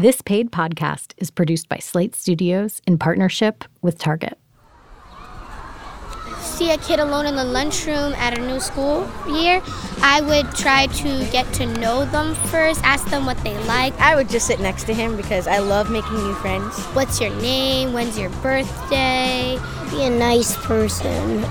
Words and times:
This 0.00 0.22
paid 0.22 0.50
podcast 0.50 1.12
is 1.18 1.30
produced 1.30 1.68
by 1.68 1.76
Slate 1.76 2.16
Studios 2.16 2.80
in 2.86 2.96
partnership 2.96 3.64
with 3.82 3.98
Target. 3.98 4.38
See 6.40 6.70
a 6.70 6.78
kid 6.78 7.00
alone 7.00 7.26
in 7.26 7.36
the 7.36 7.44
lunchroom 7.44 8.14
at 8.14 8.38
a 8.38 8.40
new 8.40 8.60
school 8.60 9.06
year, 9.28 9.60
I 10.00 10.22
would 10.22 10.54
try 10.54 10.86
to 10.86 11.28
get 11.30 11.52
to 11.52 11.66
know 11.66 12.06
them 12.06 12.34
first, 12.34 12.82
ask 12.82 13.10
them 13.10 13.26
what 13.26 13.36
they 13.44 13.58
like. 13.64 13.92
I 14.00 14.16
would 14.16 14.30
just 14.30 14.46
sit 14.46 14.58
next 14.58 14.84
to 14.84 14.94
him 14.94 15.18
because 15.18 15.46
I 15.46 15.58
love 15.58 15.90
making 15.90 16.14
new 16.14 16.34
friends. 16.36 16.78
What's 16.94 17.20
your 17.20 17.36
name? 17.42 17.92
When's 17.92 18.18
your 18.18 18.30
birthday? 18.40 19.58
Be 19.90 20.04
a 20.04 20.08
nice 20.08 20.56
person 20.64 21.42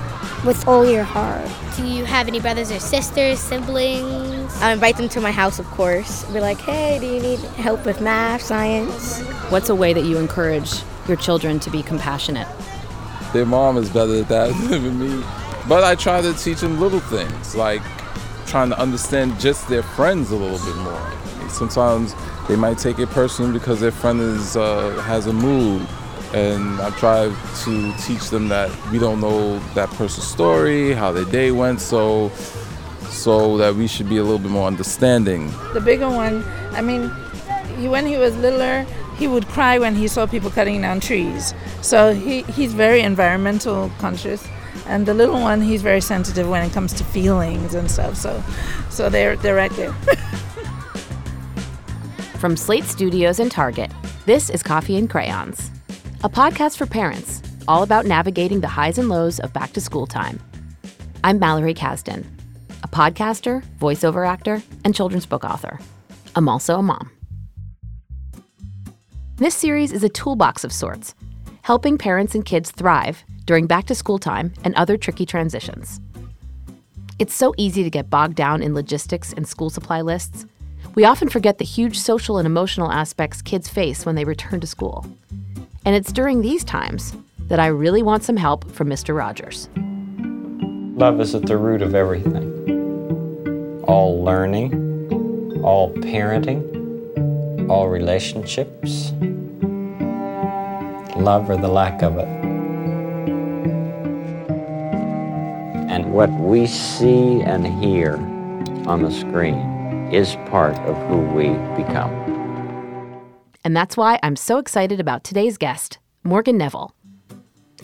with 0.44 0.66
all 0.66 0.90
your 0.90 1.04
heart. 1.04 1.48
Do 1.76 1.86
you 1.86 2.04
have 2.04 2.26
any 2.26 2.40
brothers 2.40 2.72
or 2.72 2.80
sisters, 2.80 3.38
siblings? 3.38 4.39
I 4.60 4.72
invite 4.74 4.98
them 4.98 5.08
to 5.10 5.22
my 5.22 5.32
house, 5.32 5.58
of 5.58 5.64
course. 5.66 6.24
Be 6.24 6.40
like, 6.40 6.58
hey, 6.58 6.98
do 6.98 7.06
you 7.06 7.20
need 7.20 7.38
help 7.56 7.86
with 7.86 8.02
math, 8.02 8.42
science? 8.42 9.20
What's 9.48 9.70
a 9.70 9.74
way 9.74 9.94
that 9.94 10.04
you 10.04 10.18
encourage 10.18 10.82
your 11.08 11.16
children 11.16 11.58
to 11.60 11.70
be 11.70 11.82
compassionate? 11.82 12.46
Their 13.32 13.46
mom 13.46 13.78
is 13.78 13.88
better 13.88 14.20
at 14.20 14.28
that 14.28 14.52
than 14.68 14.98
me. 14.98 15.24
But 15.66 15.82
I 15.82 15.94
try 15.94 16.20
to 16.20 16.34
teach 16.34 16.60
them 16.60 16.78
little 16.78 17.00
things, 17.00 17.56
like 17.56 17.80
trying 18.46 18.68
to 18.68 18.78
understand 18.78 19.40
just 19.40 19.66
their 19.68 19.82
friends 19.82 20.30
a 20.30 20.36
little 20.36 20.58
bit 20.58 20.76
more. 20.82 21.48
Sometimes 21.48 22.14
they 22.46 22.56
might 22.56 22.76
take 22.76 22.98
it 22.98 23.08
personally 23.08 23.58
because 23.58 23.80
their 23.80 23.92
friend 23.92 24.20
is 24.20 24.58
uh, 24.58 24.90
has 25.06 25.26
a 25.26 25.32
mood 25.32 25.86
and 26.34 26.80
I 26.80 26.90
try 26.90 27.34
to 27.64 27.92
teach 27.98 28.28
them 28.28 28.48
that 28.48 28.70
we 28.92 28.98
don't 28.98 29.20
know 29.20 29.58
that 29.74 29.88
person's 29.90 30.26
story, 30.26 30.92
how 30.92 31.12
their 31.12 31.24
day 31.24 31.50
went, 31.50 31.80
so 31.80 32.30
so 33.10 33.56
that 33.58 33.74
we 33.74 33.86
should 33.86 34.08
be 34.08 34.16
a 34.16 34.22
little 34.22 34.38
bit 34.38 34.50
more 34.50 34.66
understanding. 34.66 35.50
The 35.74 35.80
bigger 35.80 36.08
one, 36.08 36.44
I 36.72 36.80
mean, 36.80 37.10
he, 37.76 37.88
when 37.88 38.06
he 38.06 38.16
was 38.16 38.36
littler, 38.36 38.86
he 39.18 39.26
would 39.26 39.46
cry 39.48 39.78
when 39.78 39.94
he 39.94 40.08
saw 40.08 40.26
people 40.26 40.50
cutting 40.50 40.80
down 40.80 41.00
trees. 41.00 41.52
So 41.82 42.14
he, 42.14 42.42
he's 42.42 42.72
very 42.72 43.00
environmental 43.00 43.90
conscious. 43.98 44.46
And 44.86 45.04
the 45.06 45.14
little 45.14 45.40
one, 45.40 45.60
he's 45.60 45.82
very 45.82 46.00
sensitive 46.00 46.48
when 46.48 46.64
it 46.64 46.72
comes 46.72 46.92
to 46.94 47.04
feelings 47.04 47.74
and 47.74 47.90
stuff. 47.90 48.16
So, 48.16 48.42
so 48.88 49.10
they're, 49.10 49.36
they're 49.36 49.56
right 49.56 49.72
there. 49.72 49.92
From 52.38 52.56
Slate 52.56 52.84
Studios 52.84 53.38
and 53.38 53.50
Target, 53.50 53.90
this 54.24 54.48
is 54.48 54.62
Coffee 54.62 54.96
and 54.96 55.10
Crayons 55.10 55.70
a 56.22 56.28
podcast 56.28 56.76
for 56.76 56.84
parents, 56.84 57.40
all 57.66 57.82
about 57.82 58.04
navigating 58.04 58.60
the 58.60 58.68
highs 58.68 58.98
and 58.98 59.08
lows 59.08 59.40
of 59.40 59.54
back 59.54 59.72
to 59.72 59.80
school 59.80 60.06
time. 60.06 60.38
I'm 61.24 61.38
Mallory 61.38 61.72
Kasdan, 61.72 62.26
a 62.26 62.39
podcaster, 62.90 63.62
voiceover 63.78 64.26
actor, 64.26 64.62
and 64.84 64.94
children's 64.94 65.26
book 65.26 65.44
author. 65.44 65.78
I'm 66.34 66.48
also 66.48 66.76
a 66.76 66.82
mom. 66.82 67.10
This 69.36 69.54
series 69.54 69.92
is 69.92 70.04
a 70.04 70.08
toolbox 70.08 70.64
of 70.64 70.72
sorts, 70.72 71.14
helping 71.62 71.96
parents 71.96 72.34
and 72.34 72.44
kids 72.44 72.70
thrive 72.70 73.24
during 73.46 73.66
back 73.66 73.86
to 73.86 73.94
school 73.94 74.18
time 74.18 74.52
and 74.64 74.74
other 74.74 74.96
tricky 74.96 75.24
transitions. 75.24 76.00
It's 77.18 77.34
so 77.34 77.54
easy 77.56 77.82
to 77.82 77.90
get 77.90 78.10
bogged 78.10 78.34
down 78.34 78.62
in 78.62 78.74
logistics 78.74 79.32
and 79.32 79.46
school 79.46 79.70
supply 79.70 80.00
lists. 80.00 80.46
We 80.94 81.04
often 81.04 81.28
forget 81.28 81.58
the 81.58 81.64
huge 81.64 81.98
social 81.98 82.38
and 82.38 82.46
emotional 82.46 82.90
aspects 82.90 83.42
kids 83.42 83.68
face 83.68 84.06
when 84.06 84.14
they 84.14 84.24
return 84.24 84.60
to 84.60 84.66
school. 84.66 85.06
And 85.84 85.94
it's 85.94 86.12
during 86.12 86.40
these 86.40 86.64
times 86.64 87.14
that 87.48 87.60
I 87.60 87.66
really 87.66 88.02
want 88.02 88.22
some 88.22 88.36
help 88.36 88.70
from 88.70 88.88
Mr. 88.88 89.16
Rogers. 89.16 89.68
Love 90.96 91.20
is 91.20 91.34
at 91.34 91.46
the 91.46 91.56
root 91.56 91.82
of 91.82 91.94
everything. 91.94 92.49
All 93.90 94.22
learning, 94.22 95.60
all 95.64 95.92
parenting, 95.94 97.68
all 97.68 97.88
relationships, 97.88 99.10
love 101.16 101.50
or 101.50 101.56
the 101.56 101.66
lack 101.66 102.00
of 102.00 102.16
it. 102.16 102.28
And 105.90 106.12
what 106.12 106.30
we 106.30 106.68
see 106.68 107.40
and 107.40 107.66
hear 107.82 108.14
on 108.86 109.02
the 109.02 109.10
screen 109.10 109.58
is 110.12 110.36
part 110.48 110.78
of 110.86 110.96
who 111.08 111.22
we 111.34 111.48
become. 111.74 112.12
And 113.64 113.76
that's 113.76 113.96
why 113.96 114.20
I'm 114.22 114.36
so 114.36 114.58
excited 114.58 115.00
about 115.00 115.24
today's 115.24 115.58
guest, 115.58 115.98
Morgan 116.22 116.56
Neville. 116.56 116.94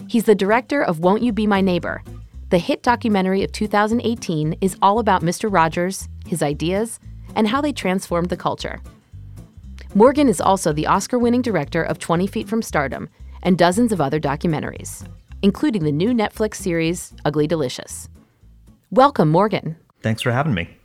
He's 0.07 0.25
the 0.25 0.37
director 0.37 0.85
of 0.85 1.01
Won't 1.01 1.23
You 1.23 1.33
Be 1.33 1.49
My 1.49 1.61
Neighbor? 1.61 2.05
The 2.57 2.61
hit 2.61 2.83
documentary 2.83 3.45
of 3.45 3.53
2018 3.53 4.57
is 4.63 4.79
all 4.81 4.99
about 4.99 5.21
Mr. 5.21 5.53
Rogers, 5.53 6.09
his 6.25 6.43
ideas, 6.43 6.99
and 7.35 7.47
how 7.47 7.61
they 7.61 7.71
transformed 7.71 8.31
the 8.31 8.37
culture. 8.39 8.81
Morgan 9.95 10.27
is 10.27 10.41
also 10.41 10.73
the 10.73 10.87
Oscar 10.87 11.19
winning 11.19 11.43
director 11.43 11.83
of 11.83 11.99
20 11.99 12.27
Feet 12.27 12.49
from 12.49 12.63
Stardom 12.63 13.11
and 13.43 13.59
dozens 13.59 13.93
of 13.93 14.01
other 14.01 14.19
documentaries, 14.19 15.07
including 15.43 15.85
the 15.85 15.93
new 15.93 16.15
Netflix 16.15 16.55
series 16.55 17.13
Ugly 17.27 17.47
Delicious. 17.47 18.09
Welcome, 18.91 19.29
Morgan. 19.29 19.77
Thanks 20.01 20.23
for 20.23 20.33
having 20.33 20.55
me. 20.55 20.79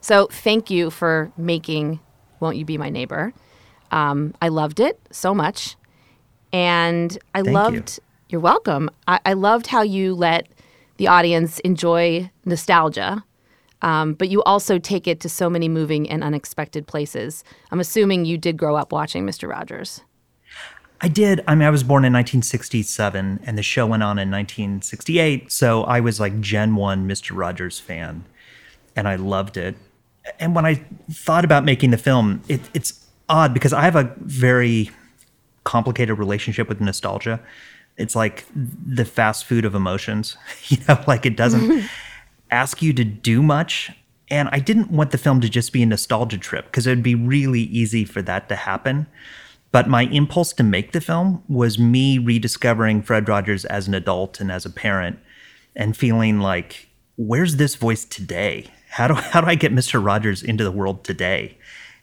So, 0.00 0.26
thank 0.26 0.70
you 0.70 0.90
for 0.90 1.30
making 1.36 2.00
Won't 2.40 2.56
You 2.56 2.64
Be 2.64 2.78
My 2.78 2.90
Neighbor? 2.90 3.32
Um, 3.92 4.34
I 4.42 4.48
loved 4.48 4.80
it 4.80 4.98
so 5.12 5.32
much. 5.32 5.76
And 6.52 7.16
I 7.32 7.42
Thank 7.42 7.54
loved, 7.54 8.00
you. 8.30 8.38
are 8.38 8.40
welcome. 8.40 8.90
I, 9.06 9.20
I, 9.24 9.34
loved 9.34 9.68
how 9.68 9.82
you 9.82 10.12
let 10.12 10.48
the 10.96 11.08
audience 11.08 11.58
enjoy 11.60 12.30
nostalgia, 12.44 13.24
um, 13.82 14.14
but 14.14 14.28
you 14.28 14.42
also 14.44 14.78
take 14.78 15.06
it 15.06 15.20
to 15.20 15.28
so 15.28 15.50
many 15.50 15.68
moving 15.68 16.08
and 16.08 16.24
unexpected 16.24 16.86
places. 16.86 17.44
I'm 17.70 17.80
assuming 17.80 18.24
you 18.24 18.38
did 18.38 18.56
grow 18.56 18.76
up 18.76 18.92
watching 18.92 19.26
Mr. 19.26 19.48
Rogers. 19.48 20.02
I 21.00 21.08
did. 21.08 21.44
I 21.46 21.54
mean, 21.54 21.66
I 21.66 21.70
was 21.70 21.82
born 21.82 22.04
in 22.04 22.12
1967 22.12 23.40
and 23.44 23.58
the 23.58 23.62
show 23.62 23.86
went 23.86 24.02
on 24.02 24.18
in 24.18 24.30
1968. 24.30 25.52
So 25.52 25.84
I 25.84 26.00
was 26.00 26.18
like 26.18 26.40
Gen 26.40 26.74
1 26.74 27.06
Mr. 27.06 27.36
Rogers 27.36 27.78
fan 27.78 28.24
and 28.94 29.06
I 29.06 29.16
loved 29.16 29.58
it. 29.58 29.76
And 30.40 30.54
when 30.54 30.64
I 30.64 30.82
thought 31.10 31.44
about 31.44 31.64
making 31.64 31.90
the 31.90 31.98
film, 31.98 32.42
it, 32.48 32.62
it's 32.72 33.06
odd 33.28 33.52
because 33.52 33.72
I 33.74 33.82
have 33.82 33.94
a 33.94 34.14
very 34.20 34.90
complicated 35.64 36.18
relationship 36.18 36.68
with 36.68 36.80
nostalgia. 36.80 37.40
It's 37.96 38.14
like 38.14 38.44
the 38.54 39.04
fast 39.04 39.44
food 39.44 39.64
of 39.64 39.74
emotions, 39.74 40.36
you 40.68 40.78
know, 40.88 41.02
like 41.06 41.26
it 41.26 41.36
doesn't 41.36 41.88
ask 42.50 42.82
you 42.82 42.92
to 42.92 43.04
do 43.04 43.42
much. 43.42 43.90
And 44.28 44.48
I 44.50 44.58
didn't 44.58 44.90
want 44.90 45.12
the 45.12 45.18
film 45.18 45.40
to 45.40 45.48
just 45.48 45.72
be 45.72 45.82
a 45.82 45.86
nostalgia 45.86 46.38
trip 46.38 46.66
because 46.66 46.86
it 46.86 46.90
would 46.90 47.02
be 47.02 47.14
really 47.14 47.60
easy 47.60 48.04
for 48.04 48.22
that 48.22 48.48
to 48.48 48.56
happen. 48.56 49.06
But 49.70 49.88
my 49.88 50.02
impulse 50.04 50.52
to 50.54 50.62
make 50.62 50.92
the 50.92 51.00
film 51.00 51.42
was 51.48 51.78
me 51.78 52.18
rediscovering 52.18 53.02
Fred 53.02 53.28
Rogers 53.28 53.64
as 53.66 53.86
an 53.86 53.94
adult 53.94 54.40
and 54.40 54.50
as 54.50 54.64
a 54.64 54.70
parent 54.70 55.18
and 55.76 55.96
feeling 55.96 56.40
like, 56.40 56.88
where's 57.16 57.56
this 57.56 57.74
voice 57.74 58.04
today? 58.04 58.66
How 58.90 59.08
do, 59.08 59.14
how 59.14 59.40
do 59.40 59.46
I 59.46 59.54
get 59.54 59.72
Mr. 59.72 60.04
Rogers 60.04 60.42
into 60.42 60.64
the 60.64 60.72
world 60.72 61.04
today? 61.04 61.58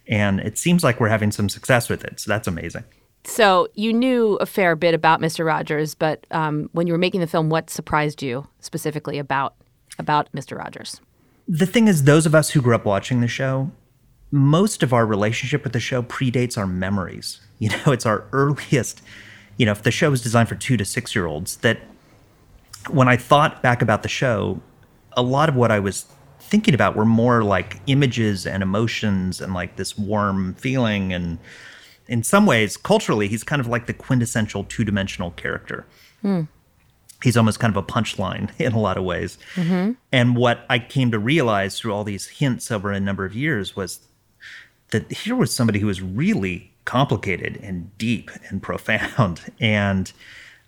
And 0.07 0.39
it 0.39 0.57
seems 0.57 0.83
like 0.83 0.99
we're 0.99 1.09
having 1.09 1.31
some 1.31 1.49
success 1.49 1.89
with 1.89 2.03
it. 2.03 2.19
So 2.19 2.29
that's 2.29 2.47
amazing. 2.47 2.83
So 3.25 3.67
you 3.73 3.93
knew 3.93 4.35
a 4.35 4.45
fair 4.45 4.75
bit 4.75 4.93
about 4.93 5.21
Mr. 5.21 5.45
Rogers, 5.45 5.95
but 5.95 6.27
um, 6.31 6.69
when 6.73 6.87
you 6.87 6.93
were 6.93 6.99
making 6.99 7.21
the 7.21 7.27
film, 7.27 7.49
what 7.49 7.69
surprised 7.69 8.21
you 8.21 8.47
specifically 8.59 9.17
about 9.17 9.55
about 9.99 10.31
Mr. 10.33 10.57
Rogers? 10.57 10.99
The 11.47 11.65
thing 11.65 11.87
is, 11.87 12.03
those 12.03 12.25
of 12.25 12.33
us 12.33 12.49
who 12.51 12.61
grew 12.61 12.75
up 12.75 12.85
watching 12.85 13.21
the 13.21 13.27
show, 13.27 13.71
most 14.31 14.81
of 14.81 14.91
our 14.91 15.05
relationship 15.05 15.63
with 15.63 15.73
the 15.73 15.79
show 15.79 16.01
predates 16.01 16.57
our 16.57 16.67
memories. 16.67 17.39
You 17.59 17.69
know, 17.69 17.93
it's 17.93 18.05
our 18.05 18.25
earliest. 18.33 19.01
You 19.55 19.65
know, 19.65 19.71
if 19.71 19.83
the 19.83 19.91
show 19.91 20.11
was 20.11 20.21
designed 20.21 20.49
for 20.49 20.55
two 20.55 20.75
to 20.75 20.83
six 20.83 21.15
year 21.15 21.25
olds, 21.25 21.57
that 21.57 21.79
when 22.89 23.07
I 23.07 23.15
thought 23.15 23.61
back 23.61 23.81
about 23.81 24.03
the 24.03 24.09
show, 24.09 24.59
a 25.13 25.21
lot 25.21 25.47
of 25.47 25.55
what 25.55 25.71
I 25.71 25.79
was 25.79 26.05
thinking 26.41 26.73
about 26.73 26.97
were 26.97 27.05
more 27.05 27.41
like 27.41 27.79
images 27.87 28.45
and 28.45 28.61
emotions 28.61 29.39
and 29.39 29.53
like 29.53 29.77
this 29.77 29.97
warm 29.97 30.55
feeling 30.55 31.13
and 31.13 31.39
in 32.07 32.23
some 32.23 32.45
ways 32.45 32.77
culturally 32.77 33.27
he's 33.27 33.43
kind 33.43 33.59
of 33.59 33.67
like 33.67 33.85
the 33.85 33.93
quintessential 33.93 34.63
two-dimensional 34.63 35.31
character 35.31 35.85
mm. 36.23 36.47
he's 37.23 37.37
almost 37.37 37.59
kind 37.59 37.75
of 37.75 37.77
a 37.77 37.85
punchline 37.85 38.49
in 38.59 38.73
a 38.73 38.79
lot 38.79 38.97
of 38.97 39.03
ways 39.03 39.37
mm-hmm. 39.55 39.91
and 40.11 40.35
what 40.35 40.65
i 40.69 40.79
came 40.79 41.11
to 41.11 41.19
realize 41.19 41.79
through 41.79 41.93
all 41.93 42.03
these 42.03 42.27
hints 42.27 42.71
over 42.71 42.91
a 42.91 42.99
number 42.99 43.25
of 43.25 43.35
years 43.35 43.75
was 43.75 43.99
that 44.91 45.11
here 45.11 45.35
was 45.35 45.53
somebody 45.53 45.79
who 45.79 45.87
was 45.87 46.01
really 46.01 46.71
complicated 46.85 47.59
and 47.63 47.95
deep 47.97 48.29
and 48.49 48.61
profound 48.69 49.41
and 49.59 50.13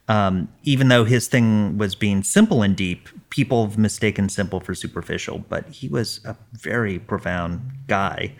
um, 0.07 0.49
even 0.63 0.89
though 0.89 1.03
his 1.03 1.27
thing 1.27 1.77
was 1.77 1.95
being 1.95 2.23
simple 2.23 2.61
and 2.61 2.75
deep, 2.75 3.09
people 3.29 3.65
have 3.65 3.77
mistaken 3.77 4.29
simple 4.29 4.59
for 4.59 4.75
superficial, 4.75 5.39
but 5.49 5.67
he 5.67 5.87
was 5.87 6.21
a 6.25 6.35
very 6.53 6.99
profound 6.99 7.61
guy. 7.87 8.33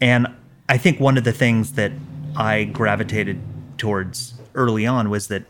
And 0.00 0.28
I 0.68 0.78
think 0.78 1.00
one 1.00 1.18
of 1.18 1.24
the 1.24 1.32
things 1.32 1.72
that 1.72 1.92
I 2.36 2.64
gravitated 2.64 3.40
towards 3.78 4.34
early 4.54 4.86
on 4.86 5.10
was 5.10 5.28
that 5.28 5.44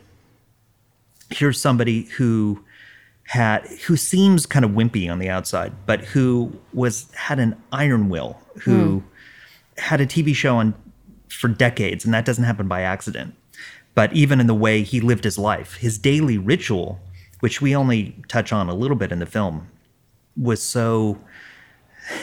here's 1.30 1.60
somebody 1.60 2.02
who 2.02 2.62
had 3.26 3.66
who 3.86 3.96
seems 3.96 4.46
kind 4.46 4.64
of 4.64 4.72
wimpy 4.72 5.10
on 5.10 5.18
the 5.18 5.28
outside, 5.28 5.72
but 5.86 6.04
who 6.04 6.52
was 6.72 7.10
had 7.14 7.38
an 7.38 7.56
iron 7.72 8.08
will, 8.08 8.38
who 8.60 9.00
mm. 9.00 9.02
had 9.78 10.00
a 10.00 10.06
TV 10.06 10.34
show 10.34 10.56
on 10.56 10.74
for 11.28 11.48
decades, 11.48 12.04
and 12.04 12.12
that 12.14 12.24
doesn't 12.24 12.44
happen 12.44 12.68
by 12.68 12.82
accident. 12.82 13.34
But 13.94 14.12
even 14.12 14.40
in 14.40 14.46
the 14.46 14.54
way 14.54 14.82
he 14.82 15.00
lived 15.00 15.24
his 15.24 15.38
life, 15.38 15.76
his 15.76 15.98
daily 15.98 16.36
ritual, 16.36 17.00
which 17.40 17.60
we 17.60 17.74
only 17.74 18.16
touch 18.28 18.52
on 18.52 18.68
a 18.68 18.74
little 18.74 18.96
bit 18.96 19.12
in 19.12 19.20
the 19.20 19.26
film, 19.26 19.68
was 20.36 20.62
so 20.62 21.18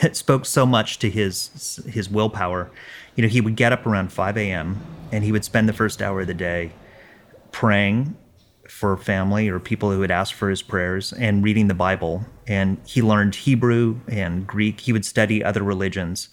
it 0.02 0.16
spoke 0.24 0.46
so 0.46 0.66
much 0.66 0.98
to 1.00 1.10
his 1.10 1.80
his 1.88 2.08
willpower. 2.08 2.70
You 3.16 3.22
know, 3.22 3.28
he 3.28 3.40
would 3.40 3.56
get 3.56 3.72
up 3.72 3.86
around 3.86 4.12
5 4.12 4.36
a.m. 4.38 4.80
and 5.10 5.22
he 5.22 5.32
would 5.32 5.44
spend 5.44 5.68
the 5.68 5.74
first 5.74 6.00
hour 6.00 6.22
of 6.22 6.26
the 6.26 6.34
day 6.34 6.72
praying 7.50 8.16
for 8.68 8.96
family 8.96 9.48
or 9.48 9.60
people 9.60 9.90
who 9.90 10.00
had 10.00 10.10
asked 10.10 10.32
for 10.32 10.48
his 10.48 10.62
prayers 10.62 11.12
and 11.12 11.44
reading 11.44 11.68
the 11.68 11.74
Bible. 11.74 12.24
And 12.46 12.78
he 12.86 13.02
learned 13.02 13.34
Hebrew 13.34 14.00
and 14.08 14.46
Greek. 14.46 14.80
He 14.80 14.92
would 14.92 15.04
study 15.04 15.44
other 15.44 15.62
religions. 15.62 16.28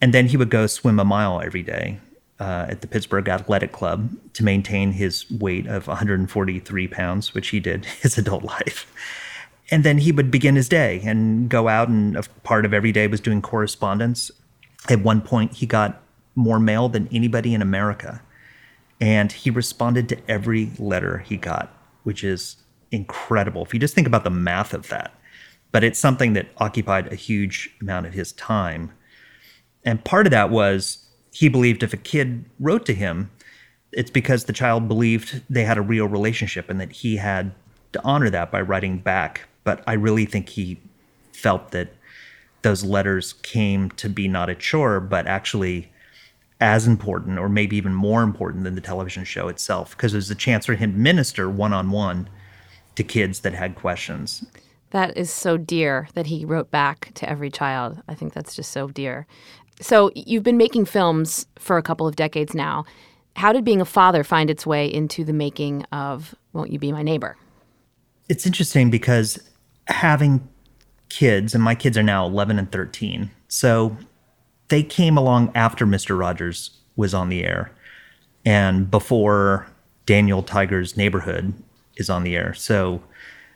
And 0.00 0.14
then 0.14 0.26
he 0.26 0.36
would 0.36 0.50
go 0.50 0.66
swim 0.68 1.00
a 1.00 1.04
mile 1.04 1.40
every 1.40 1.62
day 1.62 1.98
uh, 2.40 2.66
at 2.68 2.80
the 2.80 2.86
Pittsburgh 2.86 3.28
Athletic 3.28 3.72
Club 3.72 4.10
to 4.34 4.44
maintain 4.44 4.92
his 4.92 5.30
weight 5.30 5.66
of 5.66 5.86
143 5.86 6.88
pounds, 6.88 7.34
which 7.34 7.48
he 7.48 7.60
did 7.60 7.84
his 8.02 8.16
adult 8.16 8.44
life. 8.44 8.86
And 9.72 9.84
then 9.84 9.98
he 9.98 10.12
would 10.12 10.30
begin 10.30 10.54
his 10.54 10.68
day 10.68 11.00
and 11.02 11.48
go 11.48 11.66
out, 11.66 11.88
and 11.88 12.16
part 12.44 12.66
of 12.66 12.74
every 12.74 12.92
day 12.92 13.06
was 13.06 13.20
doing 13.20 13.40
correspondence. 13.40 14.30
At 14.90 15.00
one 15.00 15.22
point, 15.22 15.54
he 15.54 15.66
got 15.66 16.02
more 16.34 16.60
mail 16.60 16.90
than 16.90 17.08
anybody 17.10 17.54
in 17.54 17.62
America. 17.62 18.22
And 19.00 19.32
he 19.32 19.50
responded 19.50 20.10
to 20.10 20.18
every 20.30 20.70
letter 20.78 21.18
he 21.18 21.38
got, 21.38 21.74
which 22.04 22.22
is 22.22 22.56
incredible. 22.90 23.62
If 23.62 23.72
you 23.72 23.80
just 23.80 23.94
think 23.94 24.06
about 24.06 24.24
the 24.24 24.30
math 24.30 24.74
of 24.74 24.88
that, 24.90 25.12
but 25.72 25.82
it's 25.82 25.98
something 25.98 26.34
that 26.34 26.48
occupied 26.58 27.10
a 27.10 27.16
huge 27.16 27.74
amount 27.80 28.06
of 28.06 28.12
his 28.12 28.32
time. 28.32 28.92
And 29.84 30.04
part 30.04 30.26
of 30.26 30.30
that 30.32 30.50
was 30.50 31.06
he 31.32 31.48
believed 31.48 31.82
if 31.82 31.94
a 31.94 31.96
kid 31.96 32.44
wrote 32.60 32.84
to 32.86 32.94
him, 32.94 33.30
it's 33.90 34.10
because 34.10 34.44
the 34.44 34.52
child 34.52 34.86
believed 34.86 35.42
they 35.48 35.64
had 35.64 35.78
a 35.78 35.82
real 35.82 36.06
relationship 36.06 36.68
and 36.68 36.78
that 36.78 36.92
he 36.92 37.16
had 37.16 37.52
to 37.92 38.04
honor 38.04 38.28
that 38.28 38.52
by 38.52 38.60
writing 38.60 38.98
back. 38.98 39.48
But 39.64 39.82
I 39.86 39.94
really 39.94 40.24
think 40.24 40.50
he 40.50 40.80
felt 41.32 41.70
that 41.70 41.94
those 42.62 42.84
letters 42.84 43.34
came 43.42 43.90
to 43.90 44.08
be 44.08 44.28
not 44.28 44.48
a 44.48 44.54
chore, 44.54 45.00
but 45.00 45.26
actually 45.26 45.90
as 46.60 46.86
important 46.86 47.38
or 47.40 47.48
maybe 47.48 47.76
even 47.76 47.92
more 47.92 48.22
important 48.22 48.62
than 48.62 48.76
the 48.76 48.80
television 48.80 49.24
show 49.24 49.48
itself 49.48 49.96
because 49.96 50.14
it 50.14 50.18
was 50.18 50.30
a 50.30 50.34
chance 50.34 50.64
for 50.64 50.74
him 50.74 50.92
to 50.92 50.98
minister 50.98 51.50
one 51.50 51.72
on 51.72 51.90
one 51.90 52.28
to 52.94 53.02
kids 53.02 53.40
that 53.40 53.52
had 53.52 53.74
questions. 53.74 54.44
That 54.90 55.16
is 55.16 55.30
so 55.30 55.56
dear 55.56 56.08
that 56.14 56.26
he 56.26 56.44
wrote 56.44 56.70
back 56.70 57.10
to 57.14 57.28
every 57.28 57.50
child. 57.50 58.00
I 58.06 58.14
think 58.14 58.32
that's 58.32 58.54
just 58.54 58.70
so 58.70 58.88
dear. 58.88 59.26
So, 59.80 60.12
you've 60.14 60.42
been 60.42 60.58
making 60.58 60.84
films 60.84 61.46
for 61.58 61.78
a 61.78 61.82
couple 61.82 62.06
of 62.06 62.14
decades 62.14 62.54
now. 62.54 62.84
How 63.34 63.52
did 63.52 63.64
being 63.64 63.80
a 63.80 63.86
father 63.86 64.22
find 64.22 64.50
its 64.50 64.66
way 64.66 64.86
into 64.86 65.24
the 65.24 65.32
making 65.32 65.84
of 65.90 66.34
Won't 66.52 66.70
You 66.70 66.78
Be 66.78 66.92
My 66.92 67.02
Neighbor? 67.02 67.36
It's 68.28 68.46
interesting 68.46 68.90
because 68.90 69.40
having 69.88 70.48
kids, 71.08 71.54
and 71.54 71.62
my 71.62 71.74
kids 71.74 71.98
are 71.98 72.02
now 72.02 72.26
11 72.26 72.58
and 72.58 72.70
13. 72.72 73.30
So 73.48 73.96
they 74.68 74.82
came 74.82 75.18
along 75.18 75.52
after 75.54 75.86
Mr. 75.86 76.18
Rogers 76.18 76.78
was 76.96 77.14
on 77.14 77.28
the 77.28 77.44
air 77.44 77.72
and 78.44 78.90
before 78.90 79.66
Daniel 80.06 80.42
Tiger's 80.42 80.96
Neighborhood 80.96 81.52
is 81.96 82.10
on 82.10 82.24
the 82.24 82.36
air. 82.36 82.54
So 82.54 83.02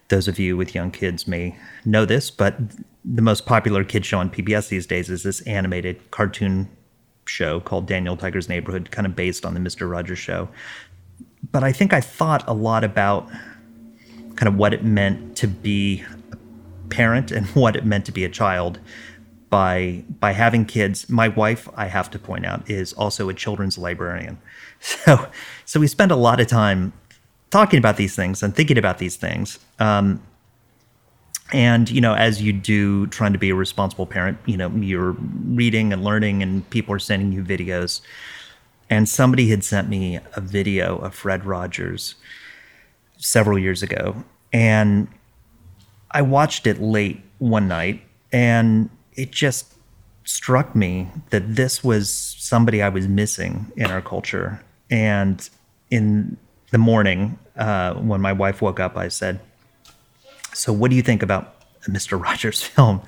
those 0.09 0.29
of 0.29 0.39
you 0.39 0.57
with 0.57 0.75
young 0.75 0.91
kids 0.91 1.27
may 1.27 1.57
know 1.85 2.05
this, 2.05 2.31
but 2.31 2.57
the 3.05 3.23
most 3.23 3.47
popular 3.47 3.85
kid 3.85 4.05
show 4.05 4.19
on 4.19 4.31
PBS 4.31 4.69
these 4.69 4.87
days 4.87 5.11
is 5.11 5.23
this 5.23 5.41
animated 5.43 6.11
cartoon 6.11 6.69
show 7.25 7.61
called 7.61 7.87
Daniel 7.87 8.17
Tiger's 8.17 8.49
Neighborhood, 8.49 8.91
kind 8.91 9.07
of 9.07 9.17
based 9.17 9.45
on 9.45 9.55
the 9.55 9.61
Mr. 9.61 9.91
Rogers 9.91 10.19
show. 10.19 10.49
But 11.51 11.65
I 11.65 11.73
think 11.73 11.93
I 11.93 12.01
thought 12.01 12.45
a 12.47 12.53
lot 12.53 12.85
about 12.85 13.29
kind 14.37 14.49
of 14.49 14.57
what 14.57 14.75
it 14.75 14.85
meant 14.85 15.37
to 15.39 15.49
be 15.49 16.05
parent 16.91 17.31
and 17.31 17.47
what 17.55 17.77
it 17.77 17.85
meant 17.85 18.07
to 18.07 18.13
be 18.13 18.25
a 18.25 18.29
child 18.29 18.79
by 19.51 20.05
by 20.21 20.33
having 20.33 20.65
kids. 20.65 21.09
My 21.09 21.29
wife, 21.29 21.69
I 21.77 21.87
have 21.87 22.11
to 22.11 22.19
point 22.19 22.47
out, 22.47 22.69
is 22.69 22.93
also 22.95 23.29
a 23.29 23.35
children's 23.35 23.79
librarian. 23.79 24.39
So 24.79 25.27
so 25.65 25.81
we 25.81 25.87
spend 25.87 26.13
a 26.13 26.17
lot 26.17 26.39
of 26.39 26.49
time 26.49 26.93
talking 27.51 27.79
about 27.79 27.97
these 27.97 28.15
things 28.15 28.43
and 28.43 28.55
thinking 28.55 28.77
about 28.77 28.99
these 28.99 29.17
things. 29.17 29.59
Um, 29.79 30.23
and 31.53 31.89
you 31.91 32.01
know, 32.01 32.15
as 32.15 32.43
you 32.43 32.53
do, 32.53 33.07
trying 33.07 33.33
to 33.33 33.39
be 33.39 33.51
a 33.51 33.55
responsible 33.55 34.07
parent, 34.07 34.39
you 34.47 34.57
know, 34.57 34.69
you're 34.71 35.17
reading 35.47 35.93
and 35.93 36.05
learning, 36.05 36.43
and 36.43 36.69
people 36.71 36.95
are 36.95 36.99
sending 36.99 37.33
you 37.33 37.43
videos. 37.43 38.01
And 38.91 39.09
somebody 39.09 39.49
had 39.49 39.65
sent 39.65 39.89
me 39.89 40.21
a 40.35 40.41
video 40.41 40.99
of 40.99 41.15
Fred 41.15 41.45
Rogers 41.45 42.15
several 43.17 43.59
years 43.59 43.83
ago, 43.83 44.25
and 44.53 45.09
I 46.17 46.23
watched 46.23 46.67
it 46.67 46.81
late 46.81 47.21
one 47.41 47.69
night, 47.69 48.01
and 48.33 48.89
it 49.17 49.33
just 49.33 49.75
struck 50.25 50.75
me 50.75 51.09
that 51.29 51.57
this 51.57 51.85
was 51.85 52.09
somebody 52.09 52.81
I 52.81 52.89
was 52.89 53.07
missing 53.07 53.71
in 53.77 53.91
our 53.91 54.01
culture. 54.01 54.65
And 54.91 55.47
in 55.91 56.39
the 56.71 56.79
morning, 56.79 57.39
uh, 57.55 57.93
when 57.97 58.23
my 58.23 58.33
wife 58.33 58.63
woke 58.63 58.81
up, 58.81 58.97
I 58.97 59.09
said, 59.09 59.41
"So, 60.55 60.73
what 60.73 60.91
do 60.91 60.97
you 60.97 61.03
think 61.03 61.23
about 61.23 61.55
Mr. 61.83 62.19
Rogers 62.19 62.63
film?" 62.75 63.03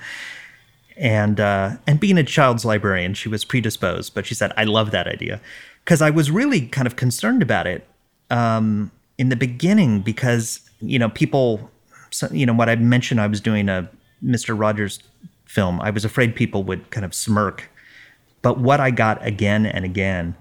And 0.99 1.41
uh, 1.41 1.77
and 1.87 1.99
being 1.99 2.19
a 2.19 2.25
child's 2.25 2.67
librarian, 2.67 3.15
she 3.15 3.31
was 3.31 3.43
predisposed, 3.43 4.13
but 4.13 4.27
she 4.27 4.35
said, 4.35 4.53
"I 4.55 4.65
love 4.65 4.91
that 4.91 5.07
idea," 5.09 5.41
because 5.83 6.03
I 6.03 6.11
was 6.11 6.31
really 6.31 6.67
kind 6.67 6.87
of 6.87 6.97
concerned 6.97 7.41
about 7.41 7.67
it 7.67 7.89
um, 8.29 8.91
in 9.17 9.31
the 9.31 9.37
beginning 9.37 10.01
because 10.03 10.61
you 10.83 10.99
know 10.99 11.09
people, 11.09 11.71
you 12.31 12.47
know 12.47 12.55
what 12.55 12.69
I 12.69 12.77
mentioned, 12.77 13.21
I 13.21 13.27
was 13.27 13.41
doing 13.41 13.69
a 13.69 13.91
Mr. 14.25 14.59
Rogers 14.59 15.01
film. 15.45 15.81
I 15.81 15.91
was 15.91 16.05
afraid 16.05 16.35
people 16.35 16.63
would 16.65 16.91
kind 16.91 17.05
of 17.05 17.15
smirk. 17.15 17.71
But 18.43 18.59
what 18.59 18.81
I 18.81 18.91
got 18.91 19.25
again 19.27 19.67
and 19.67 19.85
again 19.85 20.37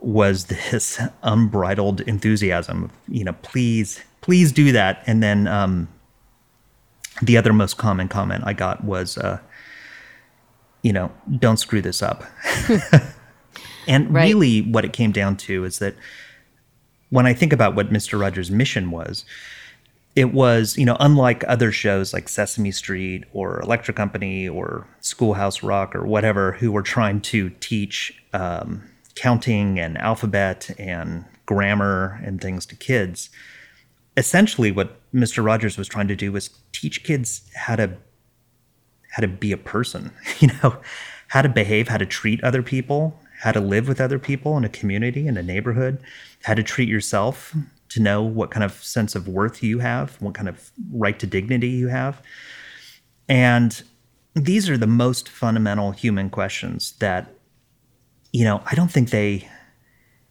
was 0.00 0.46
this 0.46 1.00
unbridled 1.22 2.00
enthusiasm. 2.02 2.90
You 3.08 3.24
know, 3.24 3.34
please, 3.42 4.02
please 4.20 4.52
do 4.52 4.72
that. 4.72 5.02
And 5.06 5.22
then 5.22 5.46
um, 5.46 5.88
the 7.22 7.36
other 7.36 7.52
most 7.52 7.76
common 7.76 8.08
comment 8.08 8.44
I 8.46 8.52
got 8.52 8.84
was, 8.84 9.18
uh, 9.18 9.38
you 10.82 10.92
know, 10.92 11.12
don't 11.38 11.58
screw 11.58 11.82
this 11.82 12.02
up. 12.02 12.24
and 13.88 14.12
right. 14.12 14.28
really, 14.28 14.62
what 14.62 14.84
it 14.84 14.92
came 14.92 15.12
down 15.12 15.36
to 15.38 15.64
is 15.64 15.78
that 15.78 15.94
when 17.10 17.26
I 17.26 17.34
think 17.34 17.52
about 17.52 17.74
what 17.74 17.90
Mr. 17.90 18.20
Rogers' 18.20 18.50
mission 18.50 18.90
was, 18.90 19.24
it 20.16 20.32
was, 20.32 20.78
you 20.78 20.86
know, 20.86 20.96
unlike 20.98 21.44
other 21.46 21.70
shows 21.70 22.14
like 22.14 22.26
Sesame 22.28 22.70
Street 22.70 23.24
or 23.34 23.60
Electric 23.60 23.98
Company 23.98 24.48
or 24.48 24.88
Schoolhouse 25.00 25.62
Rock 25.62 25.94
or 25.94 26.06
whatever, 26.06 26.52
who 26.52 26.72
were 26.72 26.82
trying 26.82 27.20
to 27.20 27.50
teach 27.60 28.18
um, 28.32 28.82
counting 29.14 29.78
and 29.78 29.98
alphabet 29.98 30.70
and 30.78 31.26
grammar 31.44 32.18
and 32.24 32.40
things 32.40 32.64
to 32.66 32.74
kids. 32.74 33.28
Essentially, 34.16 34.72
what 34.72 34.98
Mr. 35.12 35.44
Rogers 35.44 35.76
was 35.76 35.86
trying 35.86 36.08
to 36.08 36.16
do 36.16 36.32
was 36.32 36.48
teach 36.72 37.04
kids 37.04 37.42
how 37.54 37.76
to 37.76 37.98
how 39.12 39.20
to 39.20 39.28
be 39.28 39.52
a 39.52 39.56
person, 39.58 40.12
you 40.40 40.48
know, 40.62 40.78
how 41.28 41.42
to 41.42 41.48
behave, 41.48 41.88
how 41.88 41.98
to 41.98 42.06
treat 42.06 42.42
other 42.42 42.62
people, 42.62 43.20
how 43.42 43.52
to 43.52 43.60
live 43.60 43.86
with 43.86 44.00
other 44.00 44.18
people 44.18 44.56
in 44.56 44.64
a 44.64 44.68
community, 44.70 45.26
in 45.26 45.36
a 45.36 45.42
neighborhood, 45.42 46.02
how 46.44 46.54
to 46.54 46.62
treat 46.62 46.88
yourself, 46.88 47.54
to 47.88 48.00
know 48.00 48.22
what 48.22 48.50
kind 48.50 48.64
of 48.64 48.72
sense 48.82 49.14
of 49.14 49.28
worth 49.28 49.62
you 49.62 49.78
have, 49.78 50.20
what 50.20 50.34
kind 50.34 50.48
of 50.48 50.70
right 50.90 51.18
to 51.18 51.26
dignity 51.26 51.68
you 51.68 51.88
have. 51.88 52.20
And 53.28 53.82
these 54.34 54.68
are 54.68 54.76
the 54.76 54.86
most 54.86 55.28
fundamental 55.28 55.92
human 55.92 56.30
questions 56.30 56.92
that, 56.98 57.32
you 58.32 58.44
know, 58.44 58.62
I 58.66 58.74
don't 58.74 58.90
think 58.90 59.10
they 59.10 59.48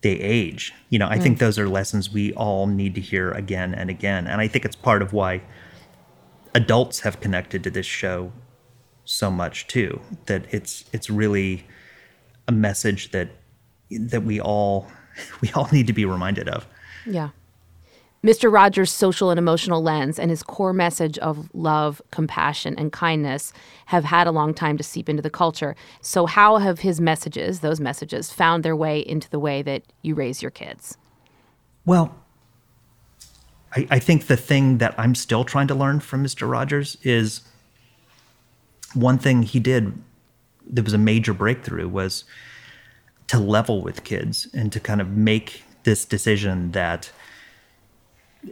they 0.02 0.20
age. 0.20 0.72
You 0.90 1.00
know, 1.00 1.08
I 1.08 1.18
mm. 1.18 1.24
think 1.24 1.40
those 1.40 1.58
are 1.58 1.68
lessons 1.68 2.12
we 2.12 2.32
all 2.34 2.68
need 2.68 2.94
to 2.94 3.02
hear 3.02 3.32
again 3.32 3.74
and 3.74 3.90
again. 3.90 4.28
And 4.28 4.40
I 4.40 4.48
think 4.48 4.64
it's 4.64 4.76
part 4.76 5.02
of 5.02 5.14
why 5.14 5.42
adults 6.54 7.00
have 7.00 7.20
connected 7.20 7.64
to 7.64 7.72
this 7.72 7.88
show 7.88 8.32
so 9.04 9.32
much 9.32 9.66
too. 9.66 10.00
That 10.28 10.46
it's 10.52 10.86
it's 10.94 11.10
really 11.10 11.66
a 12.48 12.52
message 12.52 13.10
that 13.12 13.30
that 13.90 14.24
we 14.24 14.40
all 14.40 14.88
we 15.42 15.52
all 15.54 15.68
need 15.72 15.88
to 15.88 15.94
be 15.94 16.06
reminded 16.06 16.50
of. 16.50 16.68
Yeah. 17.06 17.30
Mr. 18.26 18.52
Rogers' 18.52 18.92
social 18.92 19.30
and 19.30 19.38
emotional 19.38 19.84
lens 19.84 20.18
and 20.18 20.32
his 20.32 20.42
core 20.42 20.74
message 20.74 21.20
of 21.20 21.48
love, 21.54 22.02
compassion, 22.10 22.74
and 22.76 22.92
kindness 22.92 23.54
have 23.86 24.04
had 24.04 24.26
a 24.26 24.32
long 24.32 24.52
time 24.52 24.78
to 24.78 24.84
seep 24.84 25.08
into 25.08 25.22
the 25.22 25.30
culture. 25.30 25.76
So, 26.02 26.26
how 26.26 26.58
have 26.58 26.80
his 26.80 27.00
messages, 27.00 27.60
those 27.60 27.80
messages, 27.80 28.32
found 28.32 28.64
their 28.64 28.76
way 28.76 29.00
into 29.00 29.30
the 29.30 29.38
way 29.38 29.62
that 29.62 29.84
you 30.02 30.16
raise 30.16 30.42
your 30.42 30.50
kids? 30.50 30.98
Well, 31.86 32.16
I, 33.76 33.88
I 33.92 34.00
think 34.00 34.26
the 34.26 34.38
thing 34.38 34.80
that 34.80 34.96
I'm 34.98 35.14
still 35.14 35.44
trying 35.44 35.68
to 35.68 35.76
learn 35.76 36.00
from 36.00 36.24
Mr. 36.24 36.50
Rogers 36.50 36.98
is 37.04 37.42
one 38.96 39.20
thing 39.20 39.44
he 39.44 39.60
did 39.60 39.94
that 40.68 40.84
was 40.84 40.94
a 40.94 40.98
major 40.98 41.34
breakthrough 41.34 41.88
was 41.88 42.24
to 43.28 43.38
level 43.38 43.84
with 43.84 44.04
kids 44.04 44.48
and 44.52 44.72
to 44.72 44.80
kind 44.80 45.00
of 45.00 45.12
make 45.12 45.62
this 45.84 46.06
decision 46.06 46.72
that 46.72 47.12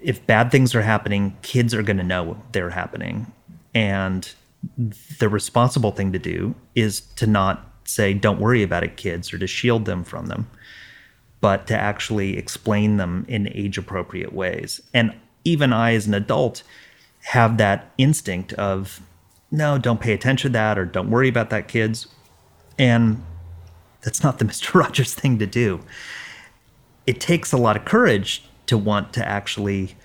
if 0.01 0.25
bad 0.25 0.51
things 0.51 0.73
are 0.75 0.81
happening, 0.81 1.37
kids 1.41 1.73
are 1.73 1.83
going 1.83 1.97
to 1.97 2.03
know 2.03 2.37
they're 2.51 2.71
happening. 2.71 3.31
And 3.75 4.29
the 5.19 5.29
responsible 5.29 5.91
thing 5.91 6.11
to 6.13 6.19
do 6.19 6.55
is 6.75 7.01
to 7.17 7.27
not 7.27 7.69
say, 7.85 8.13
don't 8.13 8.39
worry 8.39 8.63
about 8.63 8.83
it, 8.83 8.97
kids, 8.97 9.33
or 9.33 9.37
to 9.37 9.47
shield 9.47 9.85
them 9.85 10.03
from 10.03 10.27
them, 10.27 10.49
but 11.41 11.67
to 11.67 11.77
actually 11.77 12.37
explain 12.37 12.97
them 12.97 13.25
in 13.27 13.49
age 13.49 13.77
appropriate 13.77 14.33
ways. 14.33 14.81
And 14.93 15.13
even 15.43 15.73
I, 15.73 15.93
as 15.93 16.07
an 16.07 16.13
adult, 16.13 16.63
have 17.25 17.57
that 17.57 17.91
instinct 17.97 18.53
of, 18.53 19.01
no, 19.51 19.77
don't 19.77 19.99
pay 19.99 20.13
attention 20.13 20.51
to 20.51 20.53
that, 20.53 20.79
or 20.79 20.85
don't 20.85 21.11
worry 21.11 21.27
about 21.27 21.49
that, 21.49 21.67
kids. 21.67 22.07
And 22.79 23.23
that's 24.01 24.23
not 24.23 24.39
the 24.39 24.45
Mr. 24.45 24.73
Rogers 24.73 25.13
thing 25.13 25.39
to 25.39 25.45
do. 25.45 25.81
It 27.05 27.19
takes 27.19 27.51
a 27.51 27.57
lot 27.57 27.75
of 27.75 27.83
courage 27.83 28.43
to 28.67 28.77
want 28.77 29.13
to 29.13 29.27
actually 29.27 29.95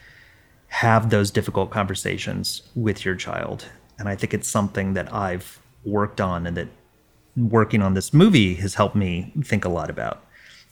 have 0.69 1.11
those 1.11 1.31
difficult 1.31 1.71
conversations 1.71 2.62
with 2.75 3.05
your 3.05 3.15
child. 3.15 3.67
And 3.99 4.09
I 4.09 4.17
think 4.17 4.35
it's 4.35 4.49
something 4.49 4.95
that 4.95 5.12
I've 5.12 5.61
worked 5.85 6.21
on 6.21 6.47
and 6.47 6.57
that 6.57 6.69
working 7.37 7.83
on 7.83 7.95
this 7.95 8.12
movie 8.12 8.55
has 8.55 8.75
helped 8.75 8.97
me 8.97 9.33
think 9.43 9.65
a 9.65 9.69
lot 9.69 9.91
about 9.91 10.25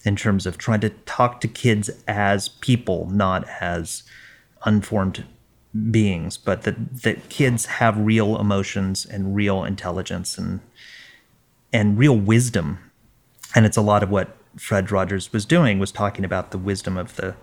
in 0.03 0.15
terms 0.15 0.45
of 0.45 0.57
trying 0.57 0.81
to 0.81 0.89
talk 0.89 1.41
to 1.41 1.47
kids 1.47 1.89
as 2.07 2.49
people, 2.49 3.09
not 3.09 3.47
as 3.59 4.03
unformed 4.63 5.25
beings, 5.91 6.37
but 6.37 6.63
that, 6.63 7.01
that 7.03 7.29
kids 7.29 7.65
have 7.65 7.97
real 7.97 8.39
emotions 8.39 9.05
and 9.05 9.35
real 9.35 9.63
intelligence 9.63 10.37
and 10.37 10.59
and 11.73 11.97
real 11.97 12.17
wisdom. 12.17 12.79
And 13.53 13.65
it's 13.65 13.75
a 13.75 13.81
lot 13.81 14.01
of 14.01 14.09
what 14.09 14.37
Fred 14.57 14.89
Rogers 14.89 15.33
was 15.33 15.45
doing 15.45 15.79
was 15.79 15.91
talking 15.91 16.23
about 16.23 16.51
the 16.51 16.57
wisdom 16.57 16.97
of 16.97 17.17
the 17.17 17.35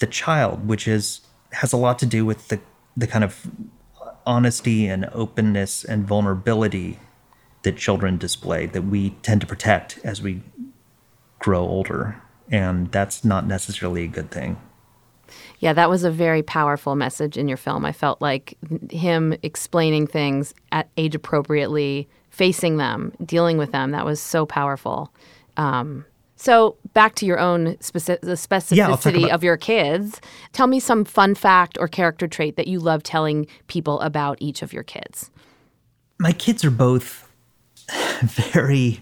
the 0.00 0.06
child, 0.06 0.66
which 0.66 0.88
is 0.88 1.20
has 1.52 1.72
a 1.72 1.76
lot 1.76 1.98
to 2.00 2.06
do 2.06 2.26
with 2.26 2.48
the 2.48 2.60
the 2.96 3.06
kind 3.06 3.24
of 3.24 3.50
honesty 4.26 4.86
and 4.86 5.08
openness 5.12 5.84
and 5.84 6.06
vulnerability 6.06 6.98
that 7.62 7.76
children 7.76 8.18
display 8.18 8.66
that 8.66 8.82
we 8.82 9.10
tend 9.22 9.40
to 9.40 9.46
protect 9.46 9.98
as 10.04 10.20
we 10.20 10.42
grow 11.38 11.60
older. 11.60 12.20
And 12.50 12.90
that's 12.90 13.24
not 13.24 13.46
necessarily 13.46 14.04
a 14.04 14.08
good 14.08 14.30
thing. 14.30 14.58
Yeah, 15.60 15.72
that 15.74 15.88
was 15.88 16.04
a 16.04 16.10
very 16.10 16.42
powerful 16.42 16.96
message 16.96 17.36
in 17.36 17.46
your 17.48 17.56
film. 17.56 17.84
I 17.84 17.92
felt 17.92 18.20
like 18.20 18.56
him 18.90 19.34
explaining 19.42 20.06
things 20.06 20.54
at 20.72 20.88
age 20.96 21.14
appropriately, 21.14 22.08
facing 22.30 22.78
them, 22.78 23.12
dealing 23.24 23.56
with 23.56 23.70
them, 23.72 23.92
that 23.92 24.04
was 24.04 24.20
so 24.20 24.44
powerful. 24.44 25.12
Um, 25.56 26.04
so 26.40 26.76
back 26.94 27.14
to 27.16 27.26
your 27.26 27.38
own 27.38 27.74
speci- 27.76 28.18
the 28.22 28.32
specificity 28.32 29.24
about- 29.24 29.30
of 29.32 29.44
your 29.44 29.58
kids. 29.58 30.22
Tell 30.52 30.66
me 30.66 30.80
some 30.80 31.04
fun 31.04 31.34
fact 31.34 31.76
or 31.78 31.86
character 31.86 32.26
trait 32.26 32.56
that 32.56 32.66
you 32.66 32.80
love 32.80 33.02
telling 33.02 33.46
people 33.66 34.00
about 34.00 34.38
each 34.40 34.62
of 34.62 34.72
your 34.72 34.82
kids. 34.82 35.30
My 36.18 36.32
kids 36.32 36.64
are 36.64 36.70
both 36.70 37.28
very 38.22 39.00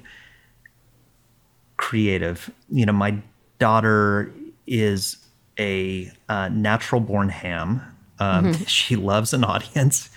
creative. 1.76 2.50
You 2.71 2.87
know, 2.87 2.92
my 2.92 3.18
daughter 3.61 4.33
is 4.66 5.16
a 5.61 6.11
uh, 6.28 6.49
natural 6.49 7.00
born 7.00 7.28
ham. 7.28 7.80
Um, 8.18 8.52
She 8.66 8.97
loves 8.97 9.33
an 9.33 9.45
audience. 9.45 10.11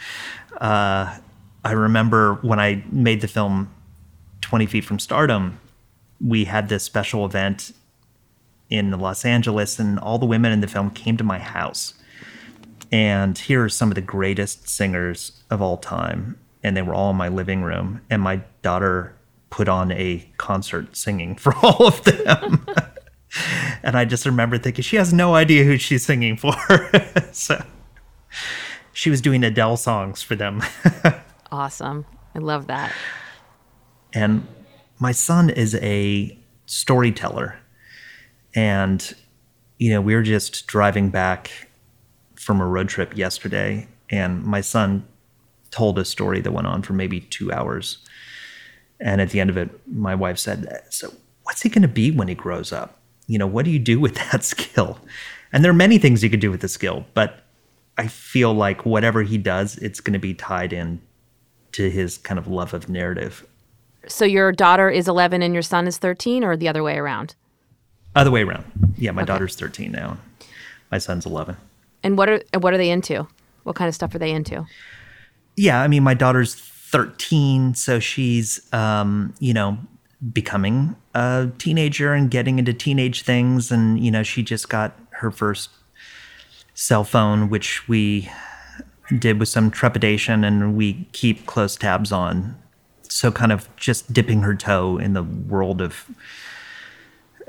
Uh, 0.59 1.17
I 1.63 1.71
remember 1.73 2.39
when 2.41 2.59
I 2.59 2.83
made 2.91 3.21
the 3.21 3.27
film 3.27 3.71
20 4.41 4.65
Feet 4.65 4.83
from 4.83 4.97
Stardom, 4.97 5.59
we 6.23 6.45
had 6.45 6.69
this 6.69 6.83
special 6.83 7.25
event 7.25 7.71
in 8.69 8.91
Los 8.99 9.25
Angeles, 9.25 9.79
and 9.79 9.99
all 9.99 10.17
the 10.17 10.25
women 10.25 10.51
in 10.51 10.61
the 10.61 10.67
film 10.67 10.89
came 10.91 11.17
to 11.17 11.23
my 11.23 11.39
house. 11.39 11.93
And 12.91 13.37
here 13.37 13.63
are 13.63 13.69
some 13.69 13.89
of 13.89 13.95
the 13.95 14.01
greatest 14.01 14.69
singers 14.69 15.43
of 15.49 15.61
all 15.61 15.77
time. 15.77 16.37
And 16.63 16.75
they 16.77 16.81
were 16.81 16.93
all 16.93 17.11
in 17.11 17.15
my 17.15 17.27
living 17.29 17.63
room. 17.63 18.01
And 18.09 18.21
my 18.21 18.41
daughter 18.61 19.15
put 19.49 19.67
on 19.67 19.91
a 19.91 20.29
concert 20.37 20.95
singing 20.95 21.35
for 21.35 21.55
all 21.63 21.87
of 21.87 22.03
them. 22.03 22.65
and 23.83 23.97
I 23.97 24.05
just 24.05 24.25
remember 24.25 24.57
thinking, 24.57 24.83
she 24.83 24.97
has 24.97 25.13
no 25.13 25.35
idea 25.35 25.63
who 25.63 25.77
she's 25.77 26.05
singing 26.05 26.37
for. 26.37 26.53
so 27.31 27.63
she 28.93 29.09
was 29.09 29.21
doing 29.21 29.43
Adele 29.43 29.77
songs 29.77 30.21
for 30.21 30.35
them. 30.35 30.61
Awesome. 31.51 32.05
I 32.35 32.39
love 32.39 32.67
that. 32.67 32.93
and 34.13 34.45
my 35.01 35.11
son 35.11 35.49
is 35.49 35.73
a 35.75 36.37
storyteller. 36.67 37.57
And, 38.53 39.13
you 39.79 39.89
know, 39.89 39.99
we 39.99 40.13
were 40.13 40.21
just 40.21 40.67
driving 40.67 41.09
back 41.09 41.69
from 42.35 42.61
a 42.61 42.67
road 42.67 42.87
trip 42.87 43.17
yesterday, 43.17 43.87
and 44.11 44.43
my 44.43 44.61
son 44.61 45.07
told 45.71 45.97
a 45.97 46.05
story 46.05 46.39
that 46.41 46.51
went 46.51 46.67
on 46.67 46.83
for 46.83 46.93
maybe 46.93 47.19
two 47.19 47.51
hours. 47.51 47.97
And 48.99 49.19
at 49.21 49.31
the 49.31 49.39
end 49.39 49.49
of 49.49 49.57
it, 49.57 49.71
my 49.87 50.13
wife 50.13 50.37
said, 50.37 50.67
So, 50.91 51.11
what's 51.43 51.63
he 51.63 51.69
going 51.69 51.81
to 51.81 51.87
be 51.87 52.11
when 52.11 52.27
he 52.27 52.35
grows 52.35 52.71
up? 52.71 52.99
You 53.25 53.39
know, 53.39 53.47
what 53.47 53.65
do 53.65 53.71
you 53.71 53.79
do 53.79 53.99
with 53.99 54.15
that 54.15 54.43
skill? 54.53 54.99
And 55.51 55.63
there 55.63 55.71
are 55.71 55.75
many 55.75 55.97
things 55.97 56.23
you 56.23 56.29
could 56.29 56.39
do 56.39 56.51
with 56.51 56.61
the 56.61 56.67
skill, 56.67 57.05
but 57.15 57.43
I 57.97 58.07
feel 58.07 58.53
like 58.53 58.85
whatever 58.85 59.23
he 59.23 59.39
does, 59.39 59.77
it's 59.77 59.99
going 59.99 60.13
to 60.13 60.19
be 60.19 60.35
tied 60.35 60.73
in 60.73 61.01
to 61.71 61.89
his 61.89 62.19
kind 62.19 62.37
of 62.37 62.47
love 62.47 62.73
of 62.73 62.87
narrative. 62.87 63.47
So 64.07 64.25
your 64.25 64.51
daughter 64.51 64.89
is 64.89 65.07
11 65.07 65.41
and 65.41 65.53
your 65.53 65.63
son 65.63 65.87
is 65.87 65.97
13 65.97 66.43
or 66.43 66.57
the 66.57 66.67
other 66.67 66.83
way 66.83 66.97
around? 66.97 67.35
Other 68.15 68.31
way 68.31 68.43
around. 68.43 68.65
Yeah, 68.97 69.11
my 69.11 69.23
daughter's 69.23 69.55
13 69.55 69.91
now. 69.91 70.17
My 70.91 70.97
son's 70.97 71.25
11. 71.25 71.55
And 72.03 72.17
what 72.17 72.29
are 72.29 72.41
what 72.59 72.73
are 72.73 72.77
they 72.77 72.89
into? 72.89 73.27
What 73.63 73.75
kind 73.75 73.87
of 73.87 73.95
stuff 73.95 74.13
are 74.15 74.19
they 74.19 74.31
into? 74.31 74.65
Yeah, 75.55 75.81
I 75.81 75.87
mean, 75.87 76.03
my 76.03 76.13
daughter's 76.13 76.55
13, 76.55 77.75
so 77.75 77.99
she's, 77.99 78.61
um, 78.73 79.33
you 79.39 79.53
know, 79.53 79.77
becoming 80.33 80.95
a 81.13 81.49
teenager 81.57 82.13
and 82.13 82.29
getting 82.29 82.59
into 82.59 82.73
teenage 82.73 83.21
things. 83.21 83.71
And, 83.71 84.03
you 84.03 84.11
know, 84.11 84.23
she 84.23 84.43
just 84.43 84.69
got 84.69 84.97
her 85.11 85.31
first 85.31 85.69
cell 86.73 87.03
phone, 87.03 87.49
which 87.49 87.87
we 87.87 88.29
did 89.17 89.39
with 89.39 89.49
some 89.49 89.71
trepidation 89.71 90.43
and 90.43 90.75
we 90.75 91.07
keep 91.11 91.45
close 91.45 91.75
tabs 91.75 92.11
on. 92.11 92.57
So, 93.11 93.31
kind 93.31 93.51
of 93.51 93.73
just 93.75 94.13
dipping 94.13 94.41
her 94.41 94.55
toe 94.55 94.97
in 94.97 95.13
the 95.13 95.23
world 95.23 95.81
of 95.81 96.09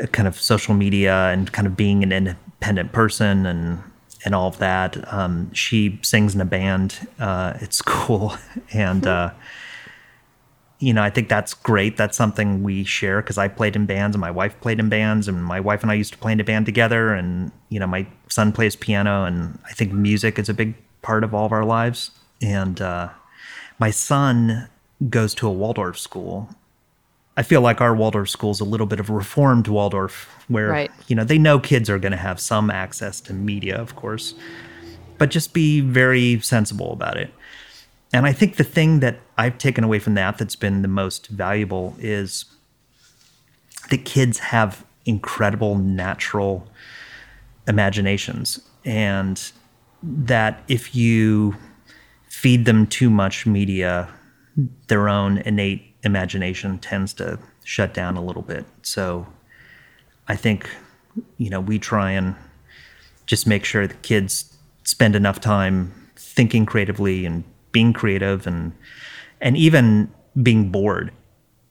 uh, 0.02 0.07
kind 0.07 0.26
of 0.26 0.40
social 0.40 0.75
media 0.75 1.28
and 1.28 1.52
kind 1.52 1.66
of 1.66 1.76
being 1.76 2.02
an 2.02 2.12
independent 2.12 2.92
person 2.92 3.47
and 3.47 3.83
and 4.25 4.35
all 4.35 4.49
of 4.49 4.59
that. 4.59 5.12
Um, 5.12 5.52
she 5.52 5.99
sings 6.02 6.35
in 6.35 6.40
a 6.40 6.45
band 6.45 7.09
uh, 7.19 7.54
at 7.61 7.73
school, 7.83 8.35
and 8.73 9.07
uh, 9.07 9.31
you 10.78 10.92
know 10.92 11.02
I 11.02 11.11
think 11.11 11.28
that's 11.28 11.54
great. 11.54 11.97
That's 11.97 12.16
something 12.16 12.62
we 12.62 12.85
share 12.85 13.23
because 13.23 13.38
I 13.38 13.49
played 13.49 13.76
in 13.76 13.87
bands 13.87 14.16
and 14.16 14.21
my 14.21 14.31
wife 14.31 14.61
played 14.61 14.81
in 14.81 14.88
bands, 14.88 15.28
and 15.28 15.45
my 15.45 15.61
wife 15.61 15.83
and 15.83 15.90
I 15.90 15.95
used 15.95 16.12
to 16.12 16.19
play 16.19 16.33
in 16.33 16.40
a 16.40 16.45
band 16.45 16.66
together. 16.66 17.14
And 17.14 17.52
you 17.69 17.78
know 17.78 17.87
my 17.87 18.07
son 18.28 18.52
plays 18.52 18.75
piano, 18.75 19.25
and 19.25 19.59
I 19.64 19.73
think 19.73 19.92
music 19.92 20.38
is 20.38 20.49
a 20.49 20.54
big 20.54 20.75
part 21.02 21.25
of 21.25 21.35
all 21.35 21.47
of 21.47 21.52
our 21.52 21.64
lives. 21.64 22.11
And 22.40 22.81
uh, 22.81 23.11
my 23.78 23.90
son 23.90 24.69
goes 25.09 25.35
to 25.35 25.47
a 25.49 25.51
Waldorf 25.53 25.99
school. 25.99 26.49
I 27.37 27.43
feel 27.43 27.61
like 27.63 27.81
our 27.81 27.95
Waldorf 27.95 28.29
school 28.29 28.51
is 28.51 28.61
a 28.61 28.65
little 28.65 28.87
bit 28.87 29.01
of 29.01 29.09
a 29.09 29.13
reformed 29.13 29.67
Waldorf, 29.69 30.29
where 30.49 30.69
Right. 30.69 30.91
you 31.09 31.17
know 31.17 31.25
they 31.25 31.39
know 31.39 31.59
kids 31.59 31.89
are 31.89 31.99
going 31.99 32.13
to 32.13 32.19
have 32.19 32.39
some 32.39 32.71
access 32.71 33.21
to 33.23 33.33
media, 33.33 33.77
of 33.77 33.97
course, 33.97 34.35
but 35.19 35.31
just 35.31 35.55
be 35.55 35.81
very 35.81 36.41
sensible 36.41 36.93
about 36.93 37.17
it. 37.17 37.33
And 38.13 38.27
I 38.27 38.33
think 38.33 38.57
the 38.57 38.65
thing 38.65 39.01
that 39.01 39.21
I've 39.39 39.57
taken 39.57 39.83
away 39.85 39.99
from 39.99 40.15
that 40.15 40.37
that's 40.37 40.57
been 40.57 40.83
the 40.83 40.89
most 40.89 41.29
valuable 41.29 41.97
is 41.99 42.45
that 43.89 44.05
kids 44.05 44.39
have 44.39 44.85
incredible 45.07 45.77
natural 45.77 46.69
imaginations, 47.67 48.61
and 48.85 49.51
that 50.03 50.63
if 50.69 50.95
you 50.95 51.57
feed 52.29 52.67
them 52.67 52.87
too 52.87 53.09
much 53.09 53.47
media, 53.47 54.09
their 54.89 55.09
own 55.09 55.39
innate 55.39 55.95
imagination 56.03 56.79
tends 56.79 57.15
to 57.15 57.39
shut 57.65 57.95
down 57.95 58.17
a 58.17 58.23
little 58.25 58.43
bit. 58.43 58.67
So 58.83 59.27
I 60.29 60.37
think, 60.37 60.69
you 61.39 61.51
know, 61.51 61.61
we 61.61 61.79
try 61.79 62.11
and 62.13 62.35
just 63.27 63.47
make 63.47 63.65
sure 63.65 63.87
the 63.87 63.95
kids 63.95 64.57
spend 64.85 65.15
enough 65.15 65.41
time 65.41 65.93
thinking 66.17 66.67
creatively 66.67 67.25
and 67.25 67.45
being 67.71 67.93
creative 67.93 68.47
and 68.47 68.73
and 69.41 69.57
even 69.57 70.13
being 70.41 70.71
bored. 70.71 71.13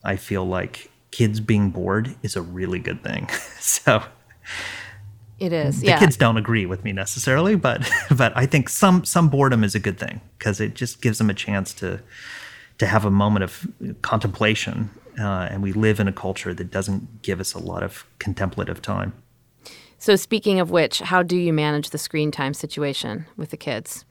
I 0.04 0.16
feel 0.16 0.44
like 0.44 0.90
kids 1.10 1.40
being 1.40 1.70
bored 1.70 2.14
is 2.22 2.36
a 2.36 2.42
really 2.42 2.78
good 2.78 3.02
thing. 3.02 3.28
so 3.60 4.02
It 5.38 5.52
is. 5.52 5.80
the 5.80 5.88
yeah. 5.88 5.98
kids 5.98 6.16
don't 6.16 6.36
agree 6.36 6.66
with 6.66 6.84
me 6.84 6.92
necessarily, 6.92 7.54
but 7.54 7.88
but 8.16 8.36
I 8.36 8.46
think 8.46 8.68
some 8.68 9.04
some 9.04 9.28
boredom 9.28 9.62
is 9.62 9.74
a 9.74 9.80
good 9.80 9.98
thing 9.98 10.20
because 10.38 10.60
it 10.60 10.74
just 10.74 11.00
gives 11.02 11.18
them 11.18 11.30
a 11.30 11.34
chance 11.34 11.72
to 11.74 12.00
to 12.78 12.86
have 12.86 13.04
a 13.04 13.10
moment 13.10 13.44
of 13.44 13.66
contemplation 14.02 14.90
uh, 15.18 15.48
and 15.50 15.62
we 15.62 15.72
live 15.72 16.00
in 16.00 16.08
a 16.08 16.12
culture 16.12 16.54
that 16.54 16.70
doesn't 16.70 17.22
give 17.22 17.40
us 17.40 17.54
a 17.54 17.58
lot 17.58 17.82
of 17.82 18.06
contemplative 18.18 18.80
time. 18.80 19.12
So, 19.98 20.16
speaking 20.16 20.58
of 20.58 20.70
which, 20.70 20.98
how 20.98 21.22
do 21.22 21.36
you 21.36 21.52
manage 21.52 21.90
the 21.90 21.98
screen 21.98 22.30
time 22.30 22.54
situation 22.54 23.26
with 23.36 23.50
the 23.50 23.56
kids? 23.56 24.04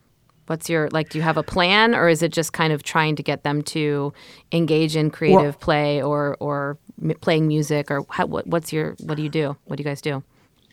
What's 0.48 0.70
your 0.70 0.90
like? 0.90 1.10
Do 1.10 1.18
you 1.18 1.22
have 1.22 1.38
a 1.38 1.44
plan, 1.44 1.96
or 1.96 2.08
is 2.08 2.22
it 2.22 2.32
just 2.32 2.54
kind 2.54 2.72
of 2.72 2.84
trying 2.84 3.16
to 3.18 3.24
get 3.24 3.44
them 3.44 3.62
to 3.64 4.14
engage 4.52 4.96
in 4.96 5.12
creative 5.12 5.42
well, 5.42 5.54
play 5.54 6.02
or 6.02 6.38
or 6.40 6.78
m- 7.02 7.16
playing 7.22 7.48
music, 7.48 7.92
or 7.92 8.06
how, 8.10 8.26
what, 8.26 8.48
what's 8.48 8.72
your 8.72 8.96
what 9.02 9.16
do 9.16 9.24
you 9.24 9.30
do? 9.30 9.58
What 9.66 9.78
do 9.78 9.84
you 9.84 9.90
guys 9.90 10.02
do? 10.02 10.24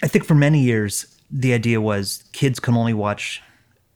I 0.02 0.09
think 0.09 0.25
for 0.25 0.35
many 0.35 0.61
years 0.61 1.07
the 1.30 1.52
idea 1.52 1.80
was 1.80 2.25
kids 2.33 2.61
can 2.61 2.75
only 2.75 2.95
watch 2.95 3.42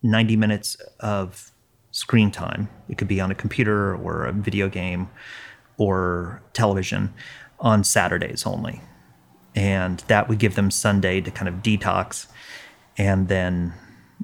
ninety 0.03 0.37
minutes 0.37 0.77
of 1.01 1.52
screen 1.93 2.31
time. 2.31 2.69
It 2.89 2.99
could 2.99 3.09
be 3.09 3.21
on 3.21 3.31
a 3.31 3.35
computer 3.35 3.95
or 3.95 4.27
a 4.27 4.33
video 4.33 4.69
game 4.69 5.11
or 5.77 6.43
television 6.53 7.13
on 7.61 7.85
Saturdays 7.85 8.45
only. 8.45 8.81
And 9.55 10.01
that 10.09 10.29
would 10.29 10.39
give 10.39 10.55
them 10.55 10.71
Sunday 10.71 11.21
to 11.21 11.31
kind 11.31 11.49
of 11.49 11.57
detox 11.57 12.27
and 12.97 13.29
then 13.29 13.75